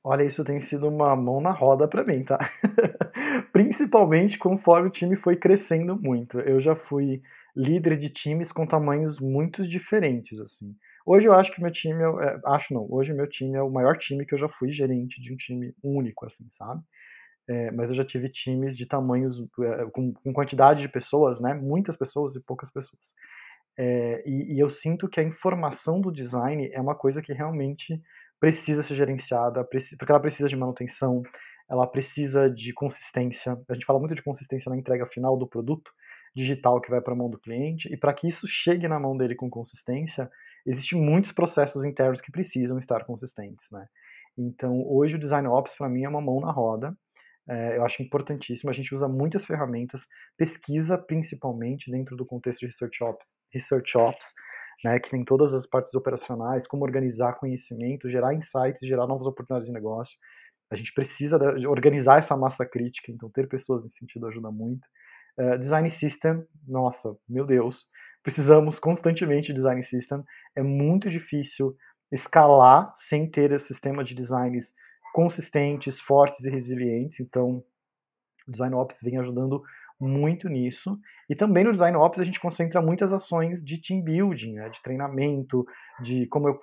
[0.04, 2.38] Olha, isso tem sido uma mão na roda para mim, tá?
[3.52, 6.40] Principalmente conforme o time foi crescendo muito.
[6.40, 7.22] Eu já fui
[7.56, 10.76] líder de times com tamanhos muito diferentes, assim.
[11.06, 13.72] Hoje eu acho que meu time, é, é acho não, hoje meu time é o
[13.72, 16.82] maior time que eu já fui gerente de um time único, assim, sabe?
[17.50, 21.54] É, mas eu já tive times de tamanhos, é, com, com, quantidade de pessoas, né?
[21.54, 23.14] Muitas pessoas e poucas pessoas.
[23.78, 28.02] É, e, e, eu sinto que a informação do design é uma coisa que realmente
[28.40, 31.24] precisa ser gerenciada, porque ela precisa de manutenção,
[31.70, 33.58] ela precisa de consistência.
[33.70, 35.92] A gente fala muito de consistência na entrega final do produto
[36.36, 39.18] digital que vai para a mão do cliente, e para que isso chegue na mão
[39.18, 40.30] dele com consistência,
[40.66, 43.88] existem muitos processos internos que precisam estar consistentes, né?
[44.38, 46.96] Então, hoje o Design Ops para mim é uma mão na roda,
[47.50, 48.70] é, eu acho importantíssimo.
[48.70, 54.34] A gente usa muitas ferramentas, pesquisa principalmente dentro do contexto de Research Ops, Research Ops
[54.84, 59.68] né, que tem todas as partes operacionais, como organizar conhecimento, gerar insights, gerar novas oportunidades
[59.68, 60.18] de negócio.
[60.70, 64.86] A gente precisa organizar essa massa crítica, então ter pessoas nesse sentido ajuda muito.
[65.38, 67.88] Uh, design System, nossa, meu Deus,
[68.24, 70.24] precisamos constantemente de Design System.
[70.56, 71.76] É muito difícil
[72.12, 74.74] escalar sem ter o sistema de designs
[75.14, 77.20] consistentes, fortes e resilientes.
[77.20, 77.64] Então,
[78.48, 79.64] o Design Ops vem ajudando
[80.00, 81.00] muito nisso.
[81.30, 84.82] E também no Design Ops a gente concentra muitas ações de team building, né, de
[84.82, 85.66] treinamento,
[86.02, 86.60] de como eu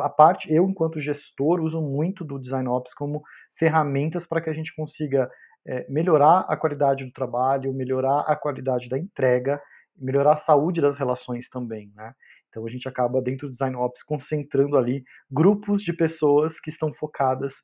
[0.00, 3.22] a parte eu enquanto gestor uso muito do Design Ops como
[3.58, 5.30] ferramentas para que a gente consiga
[5.66, 9.60] é, melhorar a qualidade do trabalho, melhorar a qualidade da entrega,
[9.96, 12.12] melhorar a saúde das relações também, né?
[12.48, 16.92] Então a gente acaba dentro do Design Ops concentrando ali grupos de pessoas que estão
[16.92, 17.54] focadas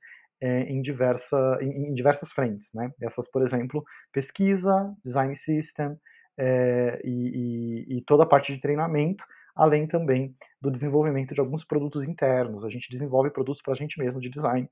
[0.43, 2.73] em, diversa, em, diversas frentes.
[2.75, 2.91] Né?
[3.01, 5.97] Essas, por exemplo, pesquisa, design system
[6.37, 9.25] é, e, e, e, toda a parte de treinamento,
[9.55, 12.65] além também do desenvolvimento de alguns produtos internos.
[12.65, 14.69] A gente desenvolve produtos para a gente mesmo de design.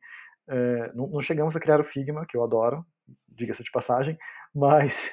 [0.49, 2.85] É, não, não, chegamos a criar o Figma, que eu adoro,
[3.29, 4.18] diga-se de passagem,
[4.55, 5.12] mas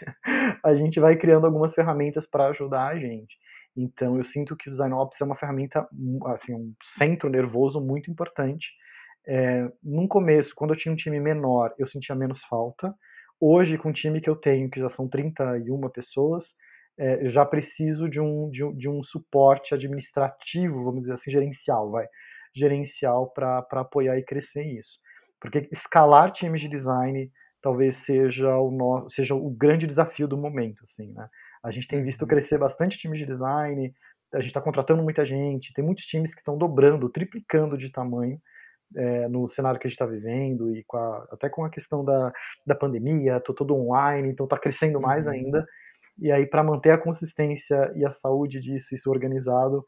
[0.64, 3.38] a gente vai criando algumas ferramentas para ajudar a gente.
[3.76, 5.88] Então eu sinto que o Design Ops é uma ferramenta,
[6.26, 8.72] assim, um centro nervoso muito importante
[9.28, 12.94] é, num começo, quando eu tinha um time menor, eu sentia menos falta.
[13.40, 16.56] Hoje, com o time que eu tenho, que já são 31 pessoas,
[16.98, 21.30] é, eu já preciso de um, de, um, de um suporte administrativo, vamos dizer assim,
[21.30, 22.08] gerencial, vai,
[22.56, 24.98] gerencial para apoiar e crescer isso.
[25.40, 30.84] Porque escalar times de design talvez seja o, no, seja o grande desafio do momento,
[30.84, 31.28] assim, né?
[31.64, 32.28] A gente tem visto uhum.
[32.28, 33.94] crescer bastante times de design,
[34.34, 38.40] a gente está contratando muita gente, tem muitos times que estão dobrando, triplicando de tamanho,
[38.96, 42.04] é, no cenário que a gente está vivendo e com a, até com a questão
[42.04, 42.32] da,
[42.66, 45.34] da pandemia, tô todo online, então está crescendo mais uhum.
[45.34, 45.68] ainda.
[46.20, 49.86] E aí, para manter a consistência e a saúde disso, isso organizado,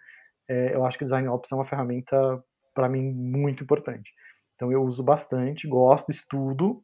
[0.47, 2.43] é, eu acho que o Design Ops é uma ferramenta,
[2.73, 4.11] para mim, muito importante.
[4.55, 6.83] Então, eu uso bastante, gosto, estudo,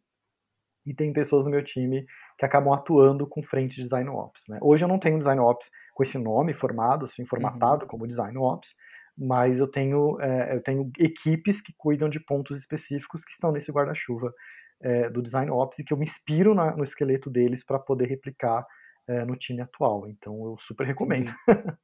[0.85, 2.05] e tem pessoas no meu time
[2.37, 4.47] que acabam atuando com frente de Design Ops.
[4.47, 4.59] Né?
[4.61, 7.87] Hoje eu não tenho Design Ops com esse nome formado, assim, formatado uhum.
[7.87, 8.69] como Design Ops,
[9.17, 13.71] mas eu tenho, é, eu tenho equipes que cuidam de pontos específicos que estão nesse
[13.71, 14.33] guarda-chuva
[14.81, 18.07] é, do Design Ops e que eu me inspiro na, no esqueleto deles para poder
[18.07, 18.65] replicar
[19.07, 20.07] é, no time atual.
[20.07, 21.33] Então eu super recomendo.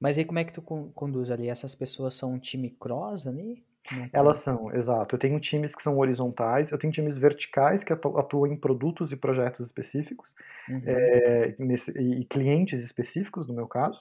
[0.00, 1.48] Mas aí como é que tu conduz ali?
[1.48, 3.62] Essas pessoas são um time cross ali?
[3.92, 5.14] É Elas são, exato.
[5.14, 9.16] Eu tenho times que são horizontais, eu tenho times verticais que atuam em produtos e
[9.16, 10.34] projetos específicos,
[10.68, 10.82] uhum.
[10.86, 14.00] é, nesse, e clientes específicos, no meu caso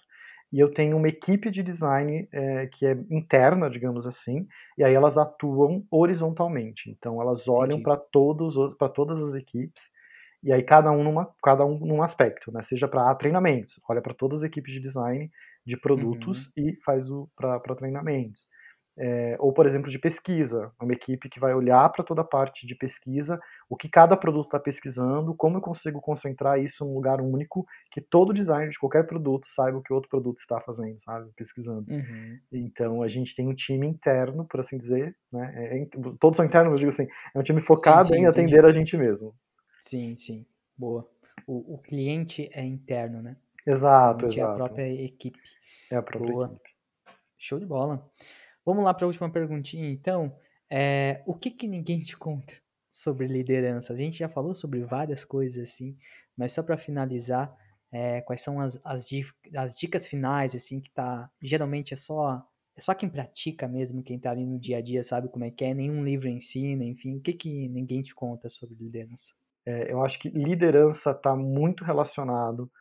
[0.51, 4.47] e eu tenho uma equipe de design é, que é interna, digamos assim,
[4.77, 6.89] e aí elas atuam horizontalmente.
[6.89, 9.91] Então elas olham para todos para todas as equipes
[10.43, 12.61] e aí cada um numa cada um num aspecto, né?
[12.61, 15.31] Seja para treinamentos, olha para todas as equipes de design
[15.65, 16.67] de produtos uhum.
[16.69, 18.47] e faz o para treinamentos.
[18.97, 22.67] É, ou, por exemplo, de pesquisa, uma equipe que vai olhar para toda a parte
[22.67, 23.39] de pesquisa,
[23.69, 28.01] o que cada produto está pesquisando, como eu consigo concentrar isso num lugar único, que
[28.01, 31.89] todo designer de qualquer produto saiba o que outro produto está fazendo, sabe, pesquisando.
[31.89, 32.39] Uhum.
[32.51, 35.87] Então, a gente tem um time interno, por assim dizer, né, é, é
[36.19, 38.67] todos são internos, eu digo assim, é um time focado sim, sim, em atender entendi.
[38.67, 39.33] a gente mesmo.
[39.79, 40.45] Sim, sim,
[40.77, 41.09] boa.
[41.47, 43.37] O, o cliente é interno, né?
[43.65, 44.39] Exato, exato.
[44.39, 45.39] É a própria equipe.
[45.89, 46.45] É a própria boa.
[46.47, 46.69] equipe.
[47.37, 48.07] Show de bola.
[48.65, 50.35] Vamos lá para a última perguntinha, então.
[50.69, 52.53] É, o que, que ninguém te conta
[52.93, 53.91] sobre liderança?
[53.91, 55.97] A gente já falou sobre várias coisas assim,
[56.37, 57.53] mas só para finalizar,
[57.91, 59.05] é, quais são as, as,
[59.55, 61.29] as, dicas finais, assim, que tá.
[61.41, 62.45] Geralmente é só.
[62.73, 65.51] É só quem pratica mesmo, quem tá ali no dia a dia, sabe como é
[65.51, 69.33] que é, nenhum livro ensina, enfim, o que, que ninguém te conta sobre liderança?
[69.65, 72.71] É, eu acho que liderança está muito relacionado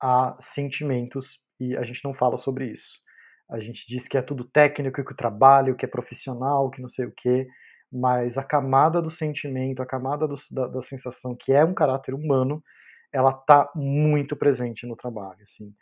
[0.00, 3.00] a sentimentos e a gente não fala sobre isso.
[3.48, 6.88] A gente diz que é tudo técnico, que o trabalho, que é profissional, que não
[6.88, 7.46] sei o quê,
[7.92, 12.14] mas a camada do sentimento, a camada do, da, da, sensação, que é um caráter
[12.14, 12.62] humano,
[13.12, 15.72] ela tá muito presente no trabalho, assim.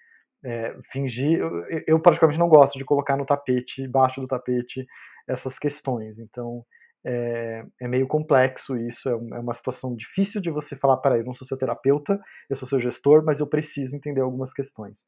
[0.44, 4.86] É, fingir, eu, eu praticamente não gosto de colocar no tapete, embaixo do tapete,
[5.26, 6.18] essas questões.
[6.18, 6.64] Então,
[7.04, 11.26] é, é, meio complexo isso, é, é, uma situação difícil de você falar, peraí, eu
[11.26, 15.04] não sou seu terapeuta, eu sou seu gestor, mas eu preciso entender algumas questões.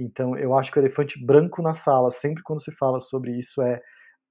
[0.00, 3.60] Então, eu acho que o elefante branco na sala, sempre quando se fala sobre isso,
[3.60, 3.82] é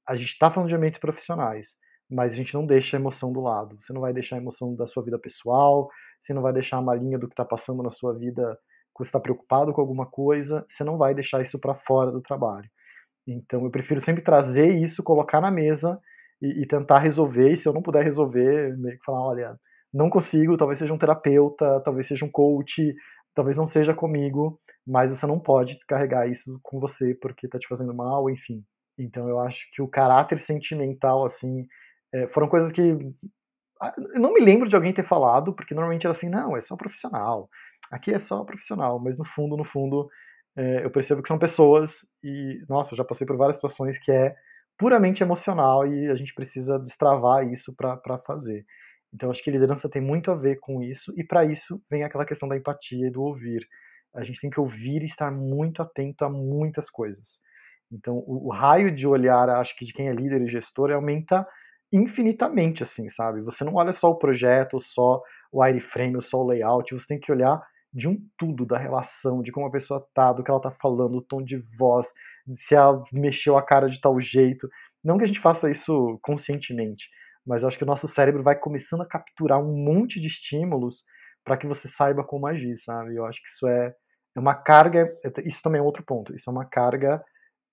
[0.07, 1.75] a gente está falando de ambientes profissionais,
[2.09, 3.77] mas a gente não deixa a emoção do lado.
[3.79, 5.87] Você não vai deixar a emoção da sua vida pessoal,
[6.19, 8.57] você não vai deixar a malinha do que está passando na sua vida,
[8.97, 12.19] que você está preocupado com alguma coisa, você não vai deixar isso para fora do
[12.21, 12.67] trabalho.
[13.27, 15.99] Então, eu prefiro sempre trazer isso, colocar na mesa
[16.41, 17.51] e, e tentar resolver.
[17.51, 19.59] E se eu não puder resolver, meio que falar, olha,
[19.93, 22.91] não consigo, talvez seja um terapeuta, talvez seja um coach,
[23.35, 24.59] talvez não seja comigo,
[24.89, 28.63] mas você não pode carregar isso com você porque tá te fazendo mal, enfim.
[28.97, 31.67] Então eu acho que o caráter sentimental, assim,
[32.13, 32.81] é, foram coisas que
[33.81, 36.61] ah, eu não me lembro de alguém ter falado, porque normalmente era assim, não, é
[36.61, 37.49] só profissional.
[37.91, 40.09] Aqui é só profissional, mas no fundo, no fundo,
[40.57, 44.11] é, eu percebo que são pessoas e, nossa, eu já passei por várias situações que
[44.11, 44.35] é
[44.77, 48.65] puramente emocional e a gente precisa destravar isso para fazer.
[49.13, 52.25] Então, acho que liderança tem muito a ver com isso, e para isso vem aquela
[52.25, 53.67] questão da empatia e do ouvir.
[54.15, 57.39] A gente tem que ouvir e estar muito atento a muitas coisas.
[57.91, 61.47] Então, o, o raio de olhar, acho que de quem é líder e gestor, aumenta
[61.91, 63.41] infinitamente, assim, sabe?
[63.41, 67.31] Você não olha só o projeto, só o wireframe, só o layout, você tem que
[67.31, 70.69] olhar de um tudo, da relação, de como a pessoa tá, do que ela tá
[70.69, 72.13] falando, o tom de voz,
[72.53, 74.69] se ela mexeu a cara de tal jeito.
[75.03, 77.09] Não que a gente faça isso conscientemente,
[77.45, 81.01] mas eu acho que o nosso cérebro vai começando a capturar um monte de estímulos
[81.49, 83.15] para que você saiba como agir, sabe?
[83.15, 83.95] Eu acho que isso é,
[84.35, 85.11] é uma carga,
[85.43, 87.23] isso também é outro ponto, isso é uma carga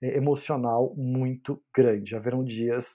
[0.03, 2.13] é, emocional muito grande.
[2.13, 2.87] Já haverão dias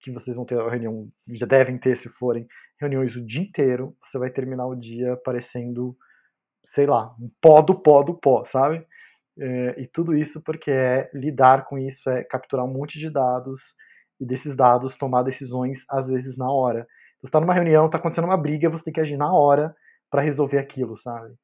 [0.00, 1.04] que vocês vão ter a reunião,
[1.36, 2.44] já devem ter se forem
[2.80, 5.96] reuniões o dia inteiro, você vai terminar o dia parecendo,
[6.64, 8.84] sei lá, um pó do pó do pó, sabe?
[9.38, 13.62] É, e tudo isso porque é lidar com isso, é capturar um monte de dados
[14.20, 16.84] e desses dados tomar decisões, às vezes na hora.
[17.20, 19.72] Você está numa reunião, está acontecendo uma briga, você tem que agir na hora
[20.10, 21.34] para resolver aquilo, sabe?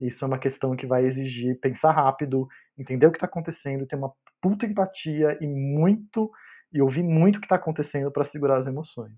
[0.00, 3.96] Isso é uma questão que vai exigir pensar rápido, entender o que está acontecendo, ter
[3.96, 6.30] uma puta empatia e muito
[6.72, 9.14] e ouvir muito o que está acontecendo para segurar as emoções.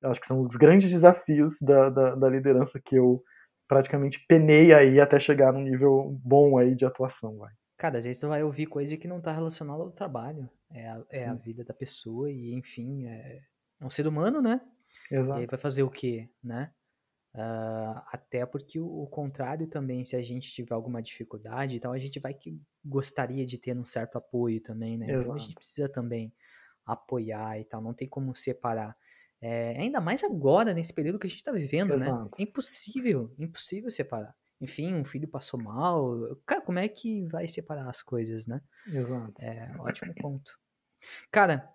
[0.00, 3.22] Eu acho que são os grandes desafios da, da, da, liderança que eu
[3.68, 7.52] praticamente penei aí até chegar num nível bom aí de atuação, vai.
[7.76, 10.48] Cara, às vezes você vai ouvir coisa que não está relacionada ao trabalho.
[10.70, 13.40] É a, é a vida da pessoa e, enfim, é,
[13.80, 14.60] é um ser humano, né?
[15.10, 15.38] Exato.
[15.38, 16.72] E aí vai fazer o quê, né?
[17.34, 21.92] Uh, até porque o, o, contrário também, se a gente tiver alguma dificuldade e tal,
[21.92, 25.06] a gente vai que gostaria de ter um certo apoio também, né?
[25.06, 25.22] Exato.
[25.22, 26.32] Então a gente precisa também
[26.84, 28.94] apoiar e tal, não tem como separar.
[29.40, 32.06] É, ainda mais agora, nesse período que a gente está vivendo, né?
[32.06, 32.24] Exato.
[32.24, 32.30] né?
[32.38, 34.36] É impossível, impossível separar.
[34.60, 36.36] Enfim, um filho passou mal.
[36.46, 38.60] Cara, como é que vai separar as coisas, né?
[38.86, 39.34] Exato.
[39.40, 40.56] É, ótimo ponto.
[41.30, 41.68] Cara,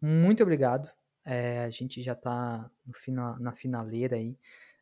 [0.00, 0.90] muito obrigado.
[1.24, 4.36] É, a gente já tá no final, na finaleira aí.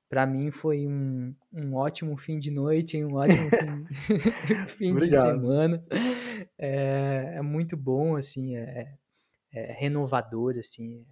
[0.08, 4.18] Para mim foi um, um ótimo fim de noite, um ótimo fim,
[4.66, 5.84] fim de semana.
[6.58, 8.92] É, é, muito bom, assim, é,
[9.52, 11.06] é renovador, assim,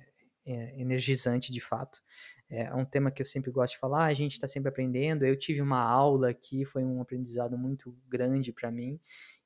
[0.45, 2.03] é energizante de fato.
[2.51, 5.25] É um tema que eu sempre gosto de falar, a gente está sempre aprendendo.
[5.25, 8.99] Eu tive uma aula aqui, foi um aprendizado muito grande para mim.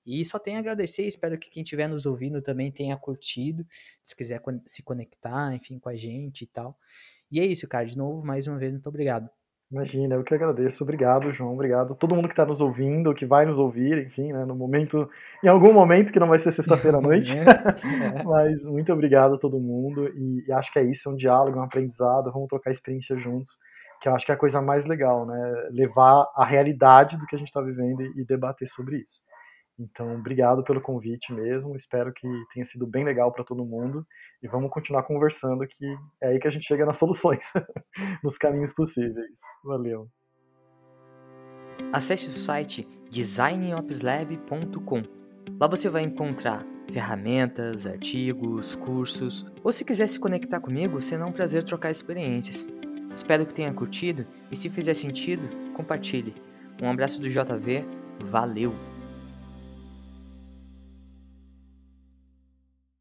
[0.05, 3.65] E só tenho a agradecer, espero que quem estiver nos ouvindo também tenha curtido,
[4.03, 6.77] se quiser se conectar, enfim, com a gente e tal.
[7.31, 9.31] E é isso, cara, de novo, mais uma vez, muito obrigado.
[9.73, 10.85] Imagina, eu que agradeço.
[10.85, 11.55] Obrigado, João.
[11.55, 11.95] Obrigado.
[11.95, 15.09] Todo mundo que está nos ouvindo, que vai nos ouvir, enfim, né, no momento,
[15.43, 17.35] em algum momento que não vai ser sexta-feira à noite.
[17.35, 17.43] É.
[18.23, 20.09] Mas muito obrigado a todo mundo.
[20.09, 22.31] E, e, acho que é isso, é um diálogo, um aprendizado.
[22.31, 23.57] Vamos trocar experiência juntos,
[24.03, 25.69] que eu acho que é a coisa mais legal, né?
[25.71, 29.23] Levar a realidade do que a gente está vivendo e, e debater sobre isso.
[29.79, 31.75] Então, obrigado pelo convite mesmo.
[31.75, 34.07] Espero que tenha sido bem legal para todo mundo.
[34.43, 37.53] E vamos continuar conversando, que é aí que a gente chega nas soluções,
[38.23, 39.41] nos caminhos possíveis.
[39.65, 40.09] Valeu.
[41.93, 45.03] Acesse o site designopslab.com.
[45.61, 51.33] Lá você vai encontrar ferramentas, artigos, cursos, ou se quiser se conectar comigo, será um
[51.33, 52.69] prazer trocar experiências.
[53.15, 56.35] Espero que tenha curtido e se fizer sentido, compartilhe.
[56.81, 57.85] Um abraço do JV,
[58.21, 58.92] valeu!